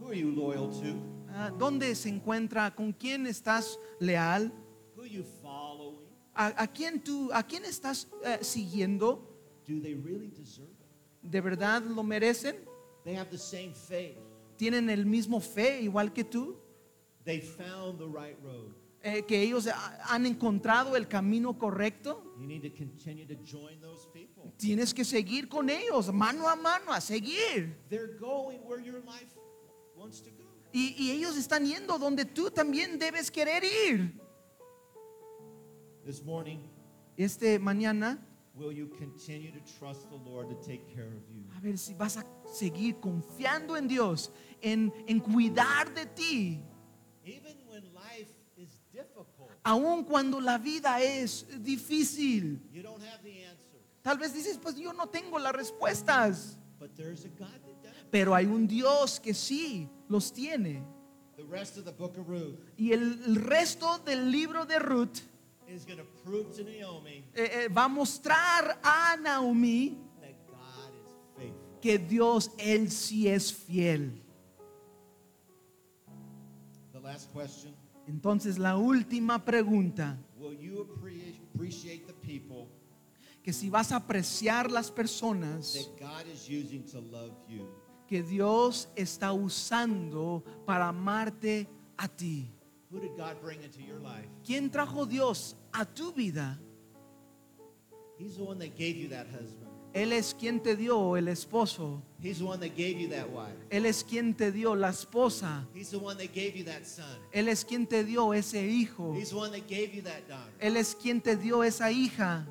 Who 0.00 0.08
are 0.08 0.18
you 0.18 0.30
loyal 0.30 0.70
to? 0.70 0.96
Ah, 1.30 1.50
¿Dónde 1.50 1.94
se 1.94 2.08
encuentra? 2.08 2.74
¿Con 2.74 2.92
quién 2.92 3.26
estás 3.26 3.78
leal? 3.98 4.52
Who 4.96 5.02
are 5.02 5.10
you 5.10 5.24
following? 5.42 6.06
¿A, 6.34 6.62
a 6.62 6.66
quién 6.68 7.02
tú, 7.02 7.30
a 7.32 7.42
quién 7.42 7.64
estás 7.64 8.08
eh, 8.24 8.38
siguiendo? 8.42 9.24
Do 9.66 9.80
they 9.82 9.94
really 9.94 10.28
deserve 10.30 10.70
it? 10.70 10.86
¿De 11.22 11.40
verdad 11.40 11.82
lo 11.82 12.02
merecen? 12.02 12.56
They 13.04 13.16
have 13.16 13.30
the 13.30 13.38
same 13.38 13.74
faith. 13.74 14.16
¿Tienen 14.56 14.88
el 14.88 15.04
mismo 15.04 15.40
fe 15.40 15.82
igual 15.82 16.12
que 16.12 16.24
tú? 16.24 16.56
They 17.24 17.40
found 17.40 17.98
the 17.98 18.06
right 18.06 18.36
road. 18.42 18.74
Eh, 19.02 19.24
¿Que 19.26 19.42
ellos 19.42 19.68
han 20.08 20.26
encontrado 20.26 20.96
el 20.96 21.06
camino 21.06 21.56
correcto? 21.56 22.34
Tienes 24.56 24.92
que 24.92 25.04
seguir 25.04 25.48
con 25.48 25.70
ellos, 25.70 26.12
mano 26.12 26.48
a 26.48 26.56
mano, 26.56 26.92
a 26.92 27.00
seguir. 27.00 27.76
They're 27.88 28.16
going 28.18 28.58
where 28.66 28.82
your 28.82 29.00
life 29.04 29.32
wants 29.96 30.20
to 30.22 30.30
go. 30.30 30.44
Y, 30.72 30.94
y 30.98 31.10
ellos 31.12 31.36
están 31.36 31.64
yendo 31.64 31.98
donde 31.98 32.24
tú 32.24 32.50
también 32.50 32.98
debes 32.98 33.30
querer 33.30 33.62
ir. 33.64 34.12
This 36.04 36.22
morning, 36.24 36.58
Este 37.16 37.58
mañana, 37.58 38.18
will 38.54 38.72
you 38.72 38.88
continue 38.88 39.50
to 39.52 39.60
trust 39.78 40.08
the 40.10 40.16
Lord 40.16 40.48
to 40.48 40.54
take 40.56 40.82
care 40.94 41.06
of 41.08 41.22
you? 41.30 41.44
a 41.56 41.60
ver 41.60 41.78
si 41.78 41.94
vas 41.94 42.16
a 42.16 42.24
seguir 42.52 42.96
confiando 43.00 43.76
en 43.76 43.88
Dios, 43.88 44.30
en, 44.60 44.92
en 45.06 45.20
cuidar 45.20 45.92
de 45.94 46.06
ti, 46.06 46.60
Even 47.24 47.56
when 47.68 47.82
life 47.94 48.30
is 48.56 48.80
difficult, 48.92 49.47
aun 49.64 50.04
cuando 50.04 50.40
la 50.40 50.58
vida 50.58 51.00
es 51.02 51.46
difícil. 51.62 52.60
you 52.72 52.82
don't 52.82 53.02
have 53.02 53.22
the 53.22 53.44
answer. 53.44 53.78
Tal 54.02 54.18
vez 54.18 54.32
dices, 54.32 54.58
pues 54.58 54.76
yo 54.76 54.92
no 54.92 55.06
tengo 55.08 55.38
las 55.38 55.52
respuestas, 55.52 56.56
But 56.78 56.96
there's 56.96 57.24
a 57.24 57.28
God 57.28 57.48
that 57.48 57.82
does. 57.82 58.06
pero 58.10 58.34
hay 58.34 58.46
un 58.46 58.66
Dios 58.66 59.18
que 59.20 59.34
sí 59.34 59.88
los 60.08 60.32
tiene. 60.32 60.82
The 61.36 61.44
rest 61.44 61.76
of 61.76 61.84
the 61.84 61.92
book 61.92 62.18
of 62.18 62.28
Ruth 62.28 62.58
Y 62.76 62.92
el, 62.92 63.36
resto 63.36 63.98
del 64.04 64.30
libro 64.30 64.64
de 64.66 64.78
Ruth 64.78 65.20
is 65.68 65.84
going 65.84 65.98
to 65.98 66.06
prove 66.24 66.52
to 66.56 66.64
Naomi 66.64 67.24
eh, 67.34 67.64
eh, 67.64 67.68
va 67.68 67.84
a 67.84 67.88
mostrar 67.88 68.80
a 68.82 69.16
Naomi 69.16 69.96
que 71.80 71.98
Dios, 71.98 72.50
Él 72.58 72.90
sí 72.90 73.28
es 73.28 73.52
fiel. 73.52 74.20
Entonces 78.08 78.58
la 78.58 78.76
última 78.76 79.44
pregunta, 79.44 80.18
Will 80.38 80.58
you 80.58 80.84
appre- 80.84 81.38
appreciate 81.54 82.06
the 82.06 82.14
people 82.14 82.66
que 83.42 83.52
si 83.52 83.68
vas 83.70 83.92
a 83.92 83.96
apreciar 83.96 84.70
las 84.70 84.90
personas 84.90 85.74
that 85.74 85.98
God 86.00 86.26
is 86.32 86.48
using 86.48 86.82
to 86.90 87.00
love 87.00 87.32
you? 87.48 87.66
que 88.08 88.22
Dios 88.22 88.88
está 88.96 89.32
usando 89.34 90.42
para 90.64 90.88
amarte 90.88 91.68
a 91.98 92.08
ti. 92.08 92.50
Who 92.90 93.00
did 93.00 93.14
God 93.18 93.36
bring 93.42 93.62
into 93.62 93.82
your 93.82 94.00
life? 94.00 94.26
¿Quién 94.42 94.70
trajo 94.70 95.04
Dios 95.06 95.54
a 95.72 95.84
tu 95.84 96.10
vida? 96.12 96.58
He's 98.18 98.36
the 98.36 98.42
one 98.44 98.58
that 98.60 98.76
gave 98.78 98.96
you 98.96 99.08
that 99.10 99.26
husband. 99.26 99.67
Él 99.92 100.12
es 100.12 100.34
quien 100.34 100.60
te 100.60 100.76
dio 100.76 101.16
el 101.16 101.28
esposo. 101.28 102.02
He's 102.22 102.38
the 102.38 102.44
one 102.44 102.58
that 102.60 102.76
gave 102.76 102.98
you 103.00 103.08
that 103.08 103.28
wife. 103.30 103.56
Él 103.70 103.86
es 103.86 104.04
quien 104.04 104.34
te 104.34 104.52
dio 104.52 104.74
la 104.74 104.90
esposa. 104.90 105.66
He's 105.74 105.90
the 105.90 105.98
one 105.98 106.16
that 106.18 106.34
gave 106.34 106.56
you 106.56 106.64
that 106.64 106.84
son. 106.84 107.04
Él 107.32 107.48
es 107.48 107.64
quien 107.64 107.86
te 107.86 108.04
dio 108.04 108.32
ese 108.34 108.66
hijo. 108.66 109.14
He's 109.14 109.30
the 109.30 109.36
one 109.36 109.50
that 109.50 109.66
gave 109.68 109.94
you 109.94 110.02
that 110.02 110.26
daughter. 110.28 110.52
Él 110.60 110.76
es 110.76 110.94
quien 110.94 111.20
te 111.20 111.36
dio 111.36 111.62
esa 111.62 111.90
hija. 111.90 112.46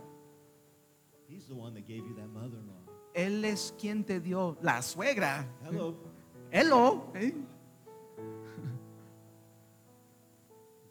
He's 1.29 1.47
the 1.47 1.53
one 1.53 1.73
that 1.73 1.87
gave 1.87 2.03
you 2.07 2.15
that 2.15 2.27
mother-in-law. 2.27 2.73
Él 3.13 3.45
es 3.45 3.73
quien 3.79 4.03
te 4.03 4.19
dio 4.19 4.57
la 4.61 4.81
suegra. 4.81 5.47
Hello. 5.65 5.95
Hello. 6.51 7.11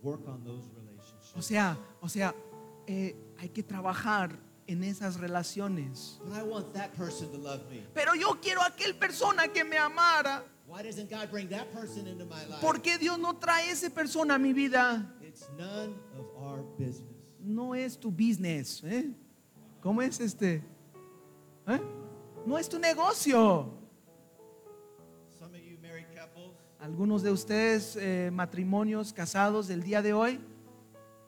Work 0.03 0.29
on 0.29 0.45
those 0.45 0.69
relationships. 0.75 1.33
O 1.37 1.43
sea, 1.43 1.79
o 2.01 2.09
sea, 2.09 2.35
eh, 2.87 3.17
hay 3.39 3.49
que 3.49 3.63
trabajar 3.63 4.39
en 4.67 4.83
esas 4.85 5.19
relaciones. 5.19 6.19
But 6.25 6.33
I 6.35 6.43
want 6.43 6.73
that 6.75 6.95
person 6.95 7.31
to 7.33 7.39
love 7.39 7.69
me. 7.71 7.83
Pero 7.95 8.15
yo 8.15 8.39
quiero 8.41 8.61
aquel 8.63 8.95
persona 8.99 9.49
que 9.49 9.65
me 9.65 9.77
amara. 9.77 10.45
Why 10.67 10.83
doesn't 10.83 11.09
God 11.09 11.31
bring 11.31 11.49
that 11.51 11.73
person 11.73 12.07
into 12.09 12.25
my 12.25 12.45
life? 12.49 12.61
¿Por 12.61 12.81
qué 12.83 12.99
Dios 12.99 13.19
no 13.19 13.35
trae 13.35 13.71
ese 13.71 13.91
persona 13.91 14.35
a 14.35 14.39
mi 14.39 14.53
vida? 14.53 15.07
It's 15.23 15.47
none 15.57 15.95
of 16.19 16.27
our 16.37 16.63
business. 16.77 17.15
No 17.41 17.75
es 17.75 17.97
tu 17.97 18.11
business. 18.11 18.83
¿eh? 18.85 19.13
¿Cómo 19.81 20.03
es 20.03 20.19
este? 20.19 20.65
¿Eh? 21.69 21.81
No 22.45 22.59
es 22.59 22.69
tu 22.69 22.79
negocio. 22.79 23.73
Some 25.39 25.55
of 25.55 25.61
you 25.61 25.79
married 25.81 26.07
couples, 26.13 26.57
Algunos 26.81 27.23
de 27.23 27.31
ustedes, 27.31 27.97
eh, 27.97 28.31
matrimonios 28.33 29.13
casados 29.13 29.69
del 29.69 29.83
día 29.83 30.03
de 30.03 30.13
hoy, 30.13 30.41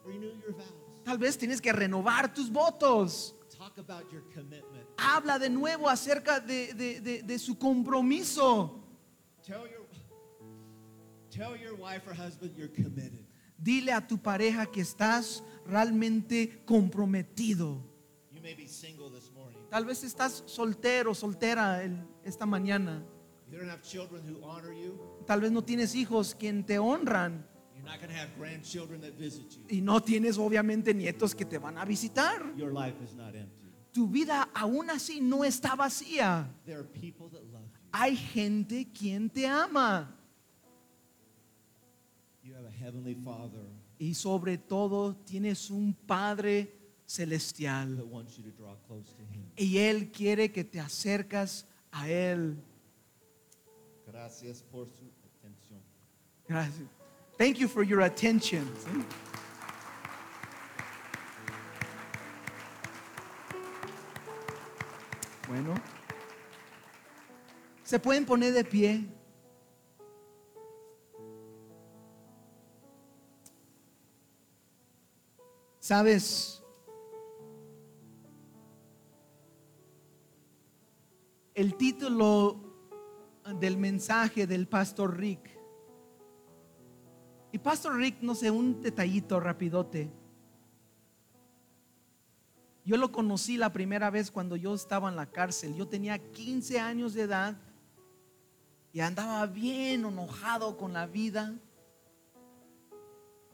renew 0.05 0.33
your 0.41 0.53
vows. 0.53 0.78
Tal 1.09 1.17
vez 1.19 1.39
tienes 1.39 1.61
que 1.61 1.73
renovar 1.73 2.33
tus 2.35 2.51
votos. 2.51 3.35
Talk 3.57 3.79
about 3.79 4.11
your 4.13 4.23
commitment. 4.35 4.87
Habla 4.99 5.39
de 5.39 5.49
nuevo 5.49 5.89
acerca 5.89 6.39
de, 6.39 6.75
de- 6.75 7.01
de- 7.01 7.23
de 7.23 7.39
su 7.39 7.57
compromiso. 7.59 8.85
Tell 9.43 9.63
your 9.71 9.87
Tell 11.31 11.57
your 11.57 11.75
wife 11.77 12.07
or 12.07 12.15
husband 12.15 12.55
you're 12.57 12.69
committed. 12.73 13.25
Dile 13.57 13.93
a 13.93 14.07
tu 14.07 14.19
pareja 14.19 14.67
que 14.67 14.81
estás 14.83 15.43
realmente 15.67 16.63
comprometido. 16.65 17.81
You 18.33 18.41
may 18.43 18.55
be 18.55 18.67
single 18.69 19.09
this 19.11 19.31
morning. 19.33 19.59
Tal 19.71 19.85
vez 19.85 20.03
estás 20.05 20.43
soltero, 20.47 21.15
soltera 21.15 21.83
el- 21.83 22.05
esta 22.25 22.45
mañana. 22.47 23.03
You 23.51 23.59
don't 23.59 23.71
have 23.71 23.83
children 23.83 24.23
who 24.27 24.43
honor 24.45 24.73
you. 24.73 24.99
Tal 25.27 25.41
vez 25.41 25.51
no 25.53 25.63
tienes 25.63 25.95
hijos 25.95 26.35
quien 26.35 26.65
te 26.65 26.79
honran 26.79 27.47
You're 27.89 27.97
not 27.97 28.03
going 28.03 28.15
to 28.15 28.21
have 28.21 28.37
grandchildren 28.37 29.01
that 29.01 29.15
visit 29.15 29.51
you. 29.57 29.65
y 29.71 29.81
no 29.81 30.01
tienes 30.01 30.37
obviamente 30.37 30.93
nietos 30.93 31.35
que 31.35 31.47
te 31.47 31.57
van 31.59 31.79
a 31.79 31.87
visitar. 31.87 32.55
Your 32.55 32.71
life 32.71 32.97
is 33.03 33.15
not 33.15 33.35
empty. 33.35 33.73
Tu 33.93 34.07
vida 34.07 34.49
aún 34.55 34.91
así 34.91 35.21
no 35.23 35.43
está 35.43 35.75
vacía. 35.75 36.47
There 36.67 36.79
are 36.79 36.85
people 36.85 37.29
that 37.31 37.43
love 37.51 37.63
you. 37.65 37.89
Hay 37.93 38.15
gente 38.17 38.87
quien 38.93 39.31
te 39.31 39.47
ama 39.47 40.15
You 42.43 42.55
have 42.55 42.67
a 42.67 42.71
heavenly 42.71 43.15
Father 43.15 43.65
y 43.99 44.13
sobre 44.15 44.59
todo 44.59 45.15
tienes 45.25 45.71
un 45.71 45.95
Padre 45.95 46.71
celestial 47.07 47.97
that 47.97 48.07
wants 48.07 48.37
you 48.37 48.43
to 48.45 48.51
draw 48.51 48.77
close 48.87 49.15
to 49.15 49.23
Him. 49.23 49.45
y 49.57 49.79
Él 49.79 50.13
quiere 50.13 50.53
que 50.53 50.63
te 50.63 50.79
acercas 50.79 51.67
a 51.91 52.09
Él. 52.11 52.59
Gracias 54.07 54.63
por 54.63 54.89
su 54.89 55.11
atención. 55.25 55.81
Gracias. 56.47 56.98
Thank 57.39 57.61
you 57.61 57.69
for 57.69 57.85
your 57.85 58.01
attention. 58.01 58.67
Bueno, 65.47 65.75
se 67.85 68.01
pueden 68.01 68.27
poner 68.27 68.53
de 68.53 68.65
pie. 68.65 69.05
Sabes, 75.79 76.61
el 81.55 81.77
título 81.77 82.61
del 83.61 83.79
mensaje 83.79 84.47
del 84.47 84.67
pastor 84.67 85.17
Rick 85.17 85.58
y 87.53 87.59
Pastor 87.59 87.97
Rick, 87.97 88.21
no 88.21 88.35
sé, 88.35 88.51
un 88.51 88.83
detallito 88.83 89.41
rapidote. 89.41 90.11
Yo 92.85 92.97
lo 92.97 93.13
conocí 93.13 93.57
la 93.57 93.73
primera 93.73 94.11
vez 94.11 94.31
cuando 94.31 94.57
yo 94.57 94.75
estaba 94.75 95.09
en 95.09 95.17
la 95.17 95.27
cárcel. 95.27 95.75
Yo 95.75 95.87
tenía 95.87 96.19
15 96.19 96.81
años 96.81 97.15
de 97.15 97.23
edad 97.23 97.57
y 98.93 99.01
andaba 99.01 99.47
bien 99.47 100.05
enojado 100.05 100.77
con 100.77 100.93
la 100.93 101.07
vida. 101.07 101.55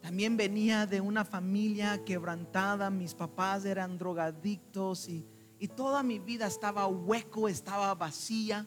También 0.01 0.37
venía 0.37 0.87
de 0.87 1.01
una 1.01 1.25
familia 1.25 2.05
quebrantada. 2.05 2.91
Mis 2.91 3.15
papás 3.15 3.65
eran 3.65 3.99
drogadictos 3.99 5.09
y, 5.09 5.27
y 5.59 5.69
toda 5.69 6.03
mi 6.03 6.19
vida 6.19 6.47
estaba 6.47 6.87
hueco, 6.87 7.49
estaba 7.49 7.95
vacía. 7.95 8.67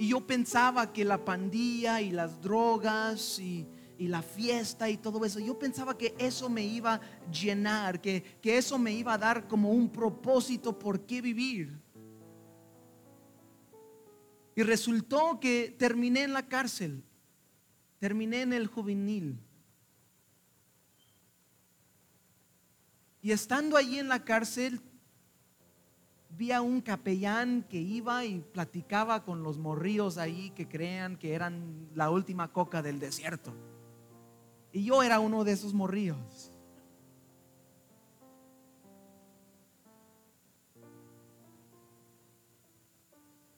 Y 0.00 0.08
yo 0.08 0.26
pensaba 0.26 0.94
que 0.94 1.04
la 1.04 1.22
pandilla 1.22 2.00
y 2.00 2.10
las 2.10 2.40
drogas 2.40 3.38
y, 3.38 3.68
y 3.98 4.08
la 4.08 4.22
fiesta 4.22 4.88
y 4.88 4.96
todo 4.96 5.22
eso, 5.26 5.40
yo 5.40 5.58
pensaba 5.58 5.98
que 5.98 6.14
eso 6.16 6.48
me 6.48 6.64
iba 6.64 6.94
a 6.94 7.30
llenar, 7.30 8.00
que, 8.00 8.22
que 8.40 8.56
eso 8.56 8.78
me 8.78 8.94
iba 8.94 9.12
a 9.12 9.18
dar 9.18 9.46
como 9.46 9.72
un 9.72 9.90
propósito 9.92 10.78
por 10.78 11.04
qué 11.04 11.20
vivir. 11.20 11.78
Y 14.56 14.62
resultó 14.62 15.38
que 15.38 15.76
terminé 15.78 16.22
en 16.22 16.32
la 16.32 16.48
cárcel, 16.48 17.04
terminé 17.98 18.40
en 18.40 18.54
el 18.54 18.68
juvenil. 18.68 19.38
Y 23.20 23.32
estando 23.32 23.76
allí 23.76 23.98
en 23.98 24.08
la 24.08 24.24
cárcel, 24.24 24.80
vi 26.36 26.52
a 26.52 26.62
un 26.62 26.80
capellán 26.80 27.64
que 27.68 27.78
iba 27.78 28.24
y 28.24 28.40
platicaba 28.40 29.24
con 29.24 29.42
los 29.42 29.58
morríos 29.58 30.16
ahí 30.18 30.50
que 30.50 30.68
crean 30.68 31.16
que 31.16 31.34
eran 31.34 31.88
la 31.94 32.10
última 32.10 32.52
coca 32.52 32.82
del 32.82 32.98
desierto. 32.98 33.52
Y 34.72 34.84
yo 34.84 35.02
era 35.02 35.20
uno 35.20 35.44
de 35.44 35.52
esos 35.52 35.74
morríos. 35.74 36.52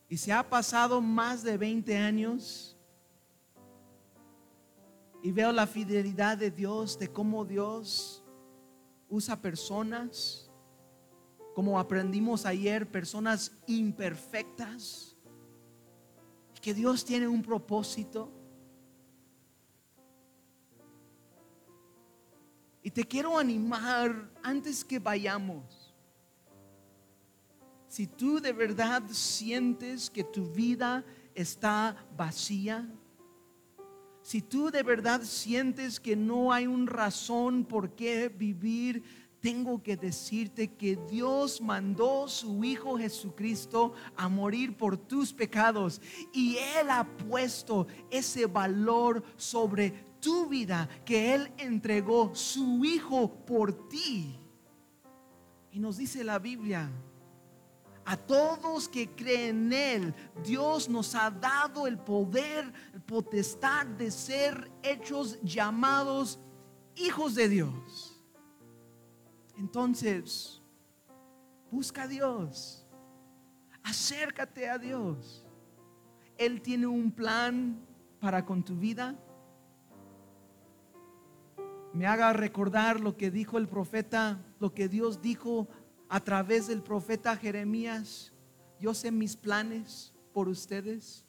Y 0.08 0.18
se 0.18 0.32
ha 0.32 0.48
pasado 0.48 1.00
más 1.00 1.42
de 1.42 1.56
20 1.56 1.96
años 1.96 2.76
y 5.22 5.30
veo 5.30 5.52
la 5.52 5.66
fidelidad 5.66 6.36
de 6.36 6.50
Dios, 6.50 6.98
de 6.98 7.08
cómo 7.08 7.44
Dios 7.44 8.22
usa 9.08 9.40
personas 9.40 10.41
como 11.54 11.78
aprendimos 11.78 12.46
ayer, 12.46 12.90
personas 12.90 13.52
imperfectas, 13.66 15.16
que 16.60 16.72
Dios 16.72 17.04
tiene 17.04 17.26
un 17.26 17.42
propósito. 17.42 18.30
Y 22.82 22.90
te 22.90 23.04
quiero 23.04 23.38
animar 23.38 24.30
antes 24.42 24.84
que 24.84 24.98
vayamos. 24.98 25.94
Si 27.88 28.06
tú 28.06 28.40
de 28.40 28.52
verdad 28.52 29.02
sientes 29.10 30.08
que 30.08 30.24
tu 30.24 30.46
vida 30.50 31.04
está 31.34 32.06
vacía, 32.16 32.88
si 34.22 34.40
tú 34.40 34.70
de 34.70 34.82
verdad 34.84 35.22
sientes 35.22 35.98
que 35.98 36.14
no 36.14 36.52
hay 36.52 36.66
una 36.66 36.90
razón 36.90 37.64
por 37.64 37.90
qué 37.94 38.28
vivir, 38.28 39.02
tengo 39.42 39.82
que 39.82 39.96
decirte 39.96 40.72
que 40.74 40.96
Dios 41.10 41.60
mandó 41.60 42.28
su 42.28 42.62
Hijo 42.62 42.96
Jesucristo 42.96 43.92
a 44.16 44.28
morir 44.28 44.76
por 44.76 44.96
tus 44.96 45.32
pecados 45.32 46.00
y 46.32 46.56
Él 46.78 46.88
ha 46.88 47.04
puesto 47.04 47.88
ese 48.08 48.46
valor 48.46 49.22
sobre 49.36 49.90
tu 50.20 50.46
vida, 50.46 50.88
que 51.04 51.34
Él 51.34 51.52
entregó 51.58 52.32
su 52.34 52.84
Hijo 52.84 53.28
por 53.44 53.88
ti. 53.88 54.38
Y 55.72 55.80
nos 55.80 55.96
dice 55.96 56.22
la 56.22 56.38
Biblia, 56.38 56.88
a 58.04 58.16
todos 58.16 58.88
que 58.88 59.10
creen 59.10 59.72
en 59.72 59.72
Él, 59.72 60.14
Dios 60.44 60.88
nos 60.88 61.16
ha 61.16 61.32
dado 61.32 61.88
el 61.88 61.98
poder, 61.98 62.72
el 62.94 63.02
potestad 63.02 63.86
de 63.86 64.12
ser 64.12 64.70
hechos 64.84 65.40
llamados 65.42 66.38
hijos 66.94 67.34
de 67.34 67.48
Dios. 67.48 68.11
Entonces, 69.62 70.60
busca 71.70 72.02
a 72.02 72.08
Dios, 72.08 72.84
acércate 73.84 74.68
a 74.68 74.76
Dios. 74.76 75.46
Él 76.36 76.60
tiene 76.60 76.88
un 76.88 77.12
plan 77.12 77.78
para 78.18 78.44
con 78.44 78.64
tu 78.64 78.76
vida. 78.76 79.16
Me 81.94 82.08
haga 82.08 82.32
recordar 82.32 82.98
lo 82.98 83.16
que 83.16 83.30
dijo 83.30 83.56
el 83.56 83.68
profeta, 83.68 84.44
lo 84.58 84.74
que 84.74 84.88
Dios 84.88 85.22
dijo 85.22 85.68
a 86.08 86.18
través 86.18 86.66
del 86.66 86.82
profeta 86.82 87.36
Jeremías. 87.36 88.32
Yo 88.80 88.94
sé 88.94 89.12
mis 89.12 89.36
planes 89.36 90.12
por 90.32 90.48
ustedes 90.48 91.24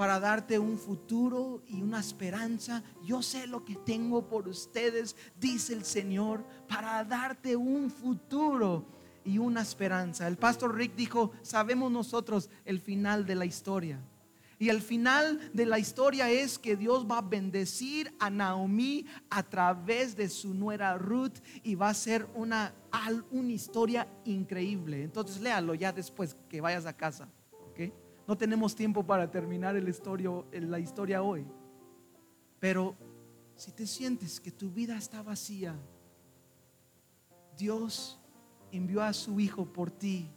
para 0.00 0.18
darte 0.18 0.58
un 0.58 0.78
futuro 0.78 1.62
y 1.66 1.82
una 1.82 2.00
esperanza. 2.00 2.82
Yo 3.04 3.20
sé 3.20 3.46
lo 3.46 3.66
que 3.66 3.76
tengo 3.76 4.26
por 4.26 4.48
ustedes, 4.48 5.14
dice 5.38 5.74
el 5.74 5.84
Señor, 5.84 6.42
para 6.66 7.04
darte 7.04 7.54
un 7.54 7.90
futuro 7.90 8.86
y 9.26 9.36
una 9.36 9.60
esperanza. 9.60 10.26
El 10.26 10.38
pastor 10.38 10.74
Rick 10.74 10.96
dijo, 10.96 11.32
sabemos 11.42 11.92
nosotros 11.92 12.48
el 12.64 12.80
final 12.80 13.26
de 13.26 13.34
la 13.34 13.44
historia. 13.44 14.00
Y 14.58 14.70
el 14.70 14.80
final 14.80 15.50
de 15.52 15.66
la 15.66 15.78
historia 15.78 16.30
es 16.30 16.58
que 16.58 16.76
Dios 16.76 17.06
va 17.06 17.18
a 17.18 17.20
bendecir 17.20 18.10
a 18.18 18.30
Naomi 18.30 19.04
a 19.28 19.42
través 19.42 20.16
de 20.16 20.30
su 20.30 20.54
nuera 20.54 20.96
Ruth 20.96 21.40
y 21.62 21.74
va 21.74 21.90
a 21.90 21.94
ser 21.94 22.26
una, 22.34 22.72
una 23.30 23.52
historia 23.52 24.08
increíble. 24.24 25.02
Entonces 25.02 25.42
léalo 25.42 25.74
ya 25.74 25.92
después 25.92 26.38
que 26.48 26.62
vayas 26.62 26.86
a 26.86 26.96
casa. 26.96 27.28
No 28.30 28.38
tenemos 28.38 28.76
tiempo 28.76 29.04
para 29.04 29.28
terminar 29.28 29.74
el 29.74 29.92
la 30.70 30.78
historia 30.78 31.20
hoy. 31.20 31.44
Pero 32.60 32.96
si 33.56 33.72
te 33.72 33.88
sientes 33.88 34.38
que 34.38 34.52
tu 34.52 34.70
vida 34.70 34.96
está 34.96 35.20
vacía, 35.20 35.74
Dios 37.58 38.20
envió 38.70 39.02
a 39.02 39.12
su 39.14 39.40
Hijo 39.40 39.72
por 39.72 39.90
ti 39.90 40.30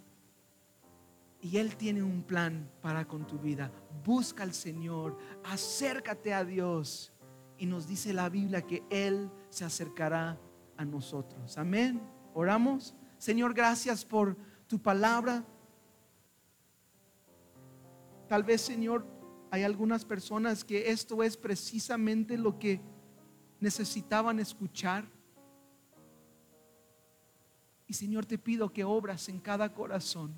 y 1.40 1.58
Él 1.58 1.76
tiene 1.76 2.02
un 2.02 2.24
plan 2.24 2.68
para 2.82 3.06
con 3.06 3.28
tu 3.28 3.38
vida. 3.38 3.72
Busca 4.04 4.42
al 4.42 4.56
Señor, 4.56 5.16
acércate 5.44 6.34
a 6.34 6.44
Dios. 6.44 7.14
Y 7.60 7.68
nos 7.68 7.86
dice 7.86 8.12
la 8.12 8.28
Biblia 8.28 8.64
que 8.64 8.82
Él 8.90 9.30
se 9.52 9.66
acercará 9.66 10.42
a 10.78 10.84
nosotros. 10.84 11.60
Amén. 11.60 12.02
Oramos. 12.34 12.96
Señor, 13.20 13.54
gracias 13.54 14.04
por 14.04 14.36
tu 14.66 14.82
palabra. 14.82 15.46
Tal 18.28 18.44
vez, 18.44 18.62
Señor, 18.62 19.06
hay 19.52 19.64
algunas 19.64 20.06
personas 20.06 20.64
que 20.64 20.90
esto 20.90 21.22
es 21.22 21.38
precisamente 21.38 22.38
lo 22.38 22.58
que 22.58 22.82
necesitaban 23.60 24.40
escuchar. 24.40 25.06
Y 27.88 27.94
Señor, 27.94 28.26
te 28.26 28.38
pido 28.38 28.74
que 28.74 28.84
obras 28.84 29.30
en 29.30 29.40
cada 29.40 29.74
corazón. 29.74 30.34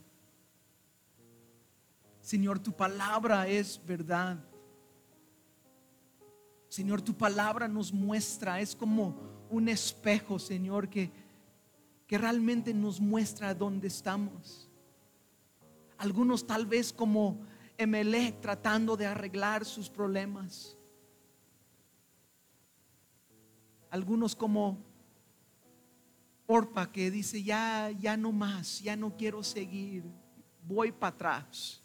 Señor, 2.21 2.59
tu 2.59 2.71
palabra 2.71 3.47
es 3.47 3.79
verdad. 3.85 4.43
Señor, 6.67 7.01
tu 7.01 7.13
palabra 7.13 7.67
nos 7.67 7.93
muestra, 7.93 8.59
es 8.59 8.75
como 8.75 9.15
un 9.49 9.69
espejo, 9.69 10.39
Señor, 10.39 10.89
que, 10.89 11.11
que 12.05 12.17
realmente 12.17 12.73
nos 12.73 12.99
muestra 12.99 13.53
dónde 13.53 13.87
estamos. 13.87 14.69
Algunos 15.97 16.45
tal 16.45 16.65
vez 16.65 16.91
como 16.91 17.45
Emelec 17.77 18.41
tratando 18.41 18.95
de 18.95 19.05
arreglar 19.05 19.65
sus 19.65 19.89
problemas. 19.89 20.77
Algunos 23.89 24.35
como 24.35 24.77
Orpa 26.47 26.91
que 26.91 27.09
dice, 27.09 27.41
ya, 27.43 27.89
ya 27.91 28.17
no 28.17 28.31
más, 28.31 28.81
ya 28.81 28.95
no 28.95 29.15
quiero 29.17 29.41
seguir, 29.43 30.03
voy 30.67 30.91
para 30.91 31.15
atrás. 31.15 31.81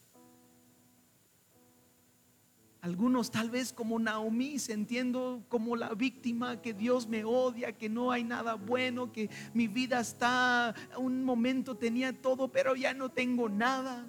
Algunos 2.83 3.31
tal 3.31 3.51
vez 3.51 3.73
como 3.73 3.99
Naomi, 3.99 4.59
sintiendo 4.59 5.45
como 5.49 5.77
la 5.77 5.95
víctima, 5.95 6.63
que 6.63 6.73
Dios 6.73 7.07
me 7.07 7.25
odia, 7.25 7.77
que 7.77 7.91
no 7.91 8.11
hay 8.11 8.25
nada 8.25 8.55
bueno, 8.55 9.13
que 9.13 9.29
mi 9.53 9.69
vida 9.69 10.01
está, 10.01 10.75
un 10.97 11.23
momento 11.23 11.77
tenía 11.77 12.19
todo, 12.21 12.49
pero 12.49 12.75
ya 12.75 12.95
no 12.95 13.11
tengo 13.11 13.51
nada. 13.51 14.07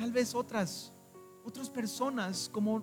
Tal 0.00 0.12
vez 0.12 0.34
otras, 0.34 0.94
otras 1.44 1.68
personas 1.68 2.48
como, 2.50 2.82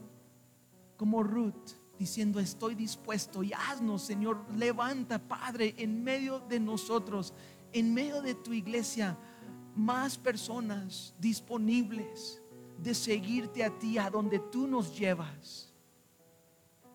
como 0.98 1.24
Ruth, 1.24 1.72
diciendo, 1.98 2.40
estoy 2.40 2.76
dispuesto 2.76 3.42
y 3.42 3.52
haznos, 3.54 4.04
Señor, 4.04 4.46
levanta, 4.56 5.18
Padre, 5.18 5.74
en 5.80 6.04
medio 6.04 6.42
de 6.42 6.60
nosotros, 6.60 7.34
en 7.74 7.92
medio 7.92 8.22
de 8.22 8.36
tu 8.36 8.54
iglesia, 8.54 9.18
más 9.76 10.16
personas 10.16 11.16
disponibles 11.18 12.40
de 12.78 12.94
seguirte 12.94 13.64
a 13.64 13.80
ti, 13.80 13.98
a 13.98 14.12
donde 14.12 14.38
tú 14.38 14.68
nos 14.68 14.96
llevas. 14.96 15.74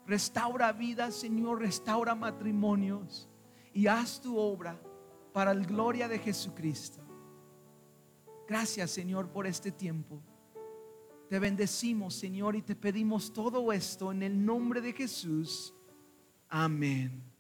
Restaura 0.07 0.70
vidas, 0.70 1.16
Señor, 1.16 1.59
restaura 1.59 2.14
matrimonios 2.14 3.29
y 3.75 3.89
haz 3.89 4.20
tu 4.20 4.39
obra 4.39 4.81
para 5.33 5.53
la 5.53 5.66
gloria 5.66 6.07
de 6.07 6.20
Jesucristo. 6.20 7.01
Gracias, 8.53 8.90
Señor, 8.90 9.30
por 9.30 9.46
este 9.46 9.72
tiempo. 9.72 10.22
Te 11.30 11.38
bendecimos, 11.38 12.12
Señor, 12.12 12.55
y 12.55 12.61
te 12.61 12.76
pedimos 12.76 13.32
todo 13.32 13.72
esto 13.72 14.12
en 14.12 14.22
el 14.22 14.44
nombre 14.44 14.82
de 14.82 14.92
Jesús. 14.92 15.74
Amén. 16.50 17.32